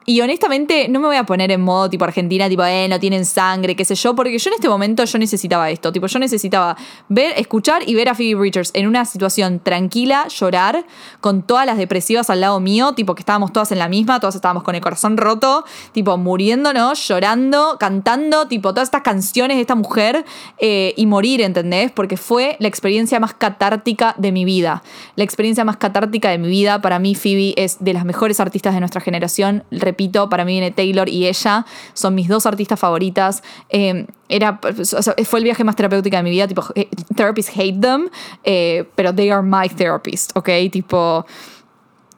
[0.06, 3.26] y honestamente no me voy a poner en modo tipo Argentina, tipo, eh, no tienen
[3.26, 6.76] sangre, qué sé yo, porque yo en este momento yo necesitaba esto, tipo, yo necesitaba
[7.08, 10.86] ver, escuchar y ver a Phoebe Bridgers en una situación tranquila, llorar,
[11.20, 14.36] con todas las depresivas al lado mío, tipo que estábamos todas en la misma, todas
[14.36, 19.76] estábamos con el corazón roto, tipo muriéndonos, llorando, cantando, tipo todas estas canciones de esta
[19.76, 20.26] mujer
[20.58, 21.92] eh, y morir, ¿entendés?
[21.92, 24.82] Porque fue la experiencia más catártica de mi vida.
[25.16, 28.74] La experiencia más catártica de mi vida, para mí Phoebe es de las mejores artistas
[28.74, 33.44] de nuestra generación repito, para mí viene Taylor y ella, son mis dos artistas favoritas.
[33.70, 34.60] Eh, era,
[35.26, 38.10] fue el viaje más terapéutico de mi vida, tipo, eh, therapists hate them,
[38.44, 40.50] eh, pero they are my therapist, ¿ok?
[40.72, 41.26] Tipo,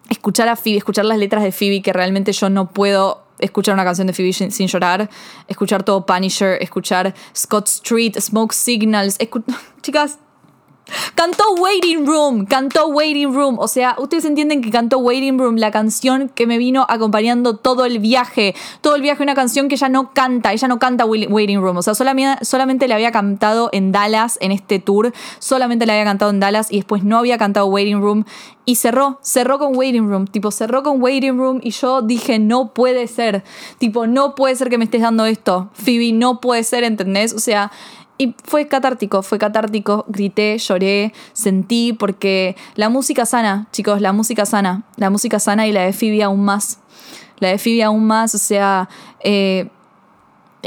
[0.09, 3.83] escuchar a Phoebe, escuchar las letras de Phoebe, que realmente yo no puedo escuchar una
[3.83, 5.09] canción de Phoebe sin, llorar,
[5.47, 9.17] escuchar todo Punisher, escuchar Scott Street, Smoke Signals,
[9.81, 10.19] chicas,
[11.15, 13.57] Cantó Waiting Room, cantó Waiting Room.
[13.59, 17.85] O sea, ustedes entienden que cantó Waiting Room, la canción que me vino acompañando todo
[17.85, 18.53] el viaje.
[18.81, 21.77] Todo el viaje, una canción que ella no canta, ella no canta Wai- Waiting Room.
[21.77, 25.13] O sea, solamente, solamente le había cantado en Dallas, en este tour.
[25.39, 28.25] Solamente le había cantado en Dallas y después no había cantado Waiting Room.
[28.65, 30.27] Y cerró, cerró con Waiting Room.
[30.27, 33.43] Tipo, cerró con Waiting Room y yo dije, no puede ser.
[33.77, 35.69] Tipo, no puede ser que me estés dando esto.
[35.73, 37.33] Phoebe, no puede ser, ¿entendés?
[37.33, 37.71] O sea,
[38.17, 44.45] y fue catártico, fue catártico, grité, lloré, sentí, porque la música sana, chicos, la música
[44.45, 46.79] sana, la música sana y la de Phoebe aún más,
[47.39, 48.87] la de Phoebe aún más, o sea,
[49.21, 49.67] eh,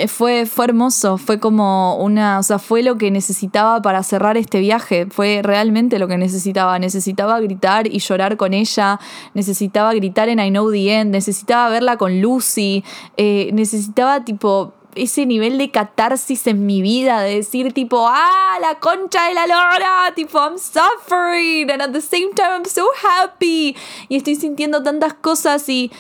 [0.09, 4.61] fue, fue hermoso, fue como una, o sea, fue lo que necesitaba para cerrar este
[4.61, 9.01] viaje, fue realmente lo que necesitaba, necesitaba gritar y llorar con ella,
[9.33, 12.85] necesitaba gritar en I Know the End, necesitaba verla con Lucy,
[13.17, 18.79] eh, necesitaba tipo ese nivel de catarsis en mi vida, de decir tipo, ah, la
[18.81, 23.77] concha de la lora, tipo, I'm suffering, and at the same time I'm so happy,
[24.09, 25.91] y estoy sintiendo tantas cosas y...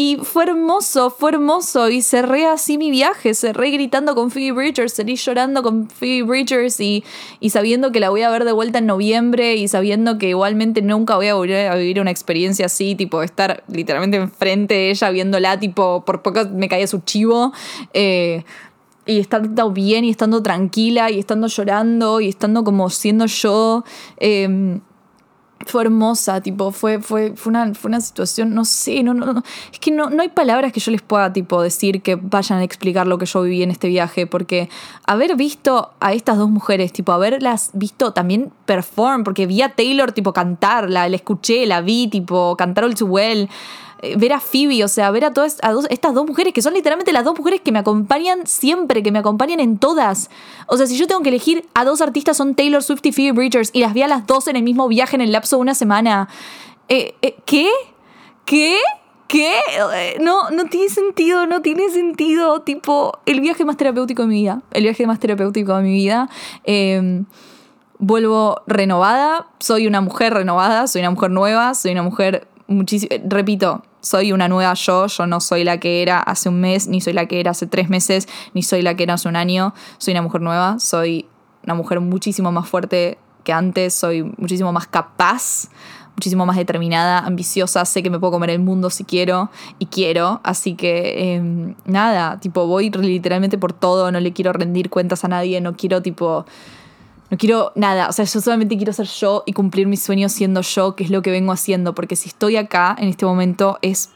[0.00, 1.88] Y fue hermoso, fue hermoso.
[1.88, 6.78] Y cerré así mi viaje, cerré gritando con Phoebe Bridgers, salí llorando con Phoebe Bridgers
[6.78, 7.02] y,
[7.40, 10.82] y sabiendo que la voy a ver de vuelta en noviembre y sabiendo que igualmente
[10.82, 15.10] nunca voy a volver a vivir una experiencia así, tipo estar literalmente enfrente de ella
[15.10, 17.52] viéndola, tipo por poco me caía su chivo.
[17.92, 18.44] Eh,
[19.04, 23.82] y estando bien y estando tranquila y estando llorando y estando como siendo yo.
[24.18, 24.78] eh,
[25.68, 29.42] fue hermosa, tipo, fue, fue, fue, una, fue una situación, no sé, no, no, no.
[29.72, 32.64] Es que no, no hay palabras que yo les pueda, tipo, decir que vayan a
[32.64, 34.68] explicar lo que yo viví en este viaje, porque
[35.06, 40.12] haber visto a estas dos mujeres, tipo, haberlas visto también perform, porque vi a Taylor,
[40.12, 43.48] tipo, cantar, la, escuché, la vi, tipo, cantar All Too Well,
[44.16, 46.74] ver a Phoebe, o sea, ver a todas a dos, estas dos mujeres que son
[46.74, 50.30] literalmente las dos mujeres que me acompañan siempre, que me acompañan en todas.
[50.66, 53.32] O sea, si yo tengo que elegir a dos artistas son Taylor Swift y Phoebe
[53.32, 55.62] Bridgers y las vi a las dos en el mismo viaje en el lapso de
[55.62, 56.28] una semana.
[56.88, 57.68] Eh, eh, ¿Qué?
[58.44, 58.78] ¿Qué?
[59.26, 59.58] ¿Qué?
[59.94, 62.62] Eh, No, no tiene sentido, no tiene sentido.
[62.62, 64.62] Tipo, el viaje más terapéutico de mi vida.
[64.70, 66.28] El viaje más terapéutico de mi vida.
[66.64, 67.24] Eh,
[67.98, 73.82] vuelvo renovada, soy una mujer renovada, soy una mujer nueva, soy una mujer muchísimo, repito,
[74.00, 77.12] soy una nueva yo, yo no soy la que era hace un mes, ni soy
[77.12, 80.12] la que era hace tres meses, ni soy la que era hace un año, soy
[80.12, 81.26] una mujer nueva, soy
[81.64, 85.68] una mujer muchísimo más fuerte que antes, soy muchísimo más capaz,
[86.14, 90.40] muchísimo más determinada, ambiciosa, sé que me puedo comer el mundo si quiero y quiero,
[90.42, 95.28] así que eh, nada, tipo voy literalmente por todo, no le quiero rendir cuentas a
[95.28, 96.44] nadie, no quiero tipo...
[97.30, 100.62] No quiero nada, o sea, yo solamente quiero ser yo y cumplir mis sueños siendo
[100.62, 104.10] yo, que es lo que vengo haciendo, porque si estoy acá en este momento es,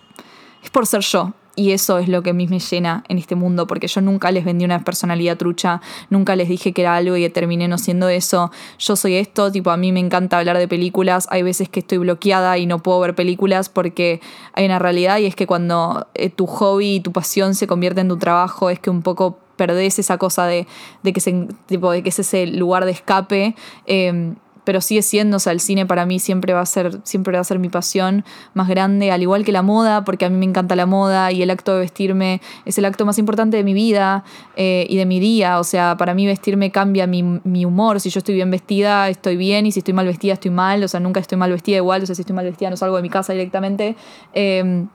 [0.62, 1.34] es por ser yo.
[1.54, 4.30] Y eso es lo que a mí me llena en este mundo, porque yo nunca
[4.30, 8.08] les vendí una personalidad trucha, nunca les dije que era algo y terminé no siendo
[8.08, 8.50] eso.
[8.78, 11.98] Yo soy esto, tipo, a mí me encanta hablar de películas, hay veces que estoy
[11.98, 14.22] bloqueada y no puedo ver películas porque
[14.54, 18.00] hay una realidad y es que cuando eh, tu hobby y tu pasión se convierte
[18.00, 20.66] en tu trabajo, es que un poco perdés esa cosa de,
[21.04, 23.54] de que, se, tipo, de que es ese lugar de escape.
[23.86, 24.34] eh,
[24.64, 27.40] pero sigue siendo, o sea, el cine para mí siempre va a ser, siempre va
[27.40, 30.44] a ser mi pasión más grande, al igual que la moda, porque a mí me
[30.44, 33.74] encanta la moda y el acto de vestirme es el acto más importante de mi
[33.74, 34.24] vida
[34.56, 35.58] eh, y de mi día.
[35.58, 38.00] O sea, para mí vestirme cambia mi, mi humor.
[38.00, 40.82] Si yo estoy bien vestida, estoy bien, y si estoy mal vestida, estoy mal.
[40.84, 42.02] O sea, nunca estoy mal vestida igual.
[42.02, 43.96] O sea, si estoy mal vestida, no salgo de mi casa directamente.
[44.32, 44.86] Eh,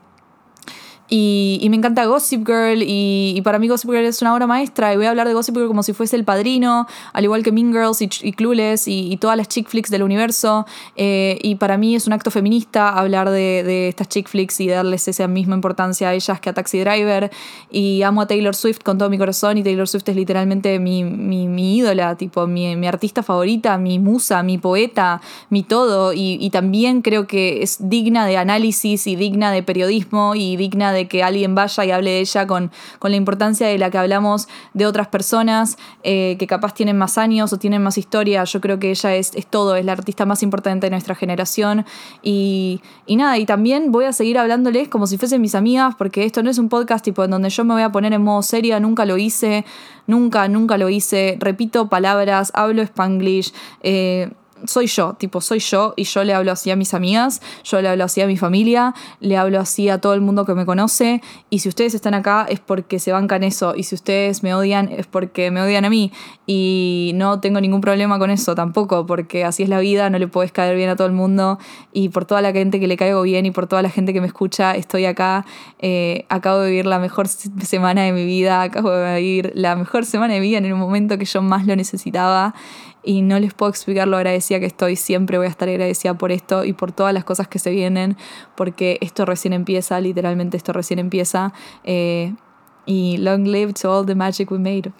[1.10, 4.94] y, y me encanta Gossip Girl y, para mí Gossip Girl es una obra maestra
[4.94, 7.52] y voy a hablar de Gossip Girl como si fuese el padrino, al igual que
[7.52, 10.66] Mean Girls y, y Clueless y, y todas las chick flicks del universo.
[10.96, 14.68] Eh, y para mí es un acto feminista hablar de, de estas chick flicks y
[14.68, 17.32] darles esa misma importancia a ellas que a Taxi Driver.
[17.72, 21.04] Y amo a Taylor Swift con todo mi corazón y Taylor Swift es literalmente mi,
[21.06, 26.12] mi, mi ídola, tipo mi, mi artista favorita, mi musa, mi poeta, mi todo.
[26.12, 30.92] Y, y también creo que es digna de análisis y digna de periodismo y digna
[30.92, 33.90] de de que alguien vaya y hable de ella con, con la importancia de la
[33.90, 38.44] que hablamos de otras personas eh, que capaz tienen más años o tienen más historia.
[38.44, 41.86] Yo creo que ella es, es todo, es la artista más importante de nuestra generación.
[42.22, 46.26] Y, y nada, y también voy a seguir hablándoles como si fuesen mis amigas, porque
[46.26, 48.42] esto no es un podcast tipo en donde yo me voy a poner en modo
[48.42, 49.66] seria, nunca lo hice,
[50.08, 51.38] nunca, nunca lo hice.
[51.40, 53.54] Repito palabras, hablo spanglish.
[53.82, 54.30] Eh,
[54.66, 57.90] soy yo, tipo, soy yo y yo le hablo así a mis amigas, yo le
[57.90, 61.22] hablo así a mi familia, le hablo así a todo el mundo que me conoce
[61.50, 64.90] y si ustedes están acá es porque se bancan eso y si ustedes me odian
[64.92, 66.12] es porque me odian a mí
[66.46, 70.28] y no tengo ningún problema con eso tampoco porque así es la vida, no le
[70.28, 71.60] puedes caer bien a todo el mundo
[71.94, 74.22] y por toda la gente que le caigo bien y por toda la gente que
[74.22, 75.46] me escucha estoy acá,
[75.80, 80.06] eh, acabo de vivir la mejor semana de mi vida, acabo de vivir la mejor
[80.06, 82.54] semana de mi vida en el momento que yo más lo necesitaba
[83.04, 84.96] y no les puedo explicar lo agradecida que estoy.
[84.96, 88.18] Siempre voy a estar agradecida por esto y por todas las cosas que se vienen,
[88.56, 91.54] porque esto recién empieza, literalmente esto recién empieza.
[91.84, 92.34] Eh,
[92.86, 94.92] y long live to all the magic we made.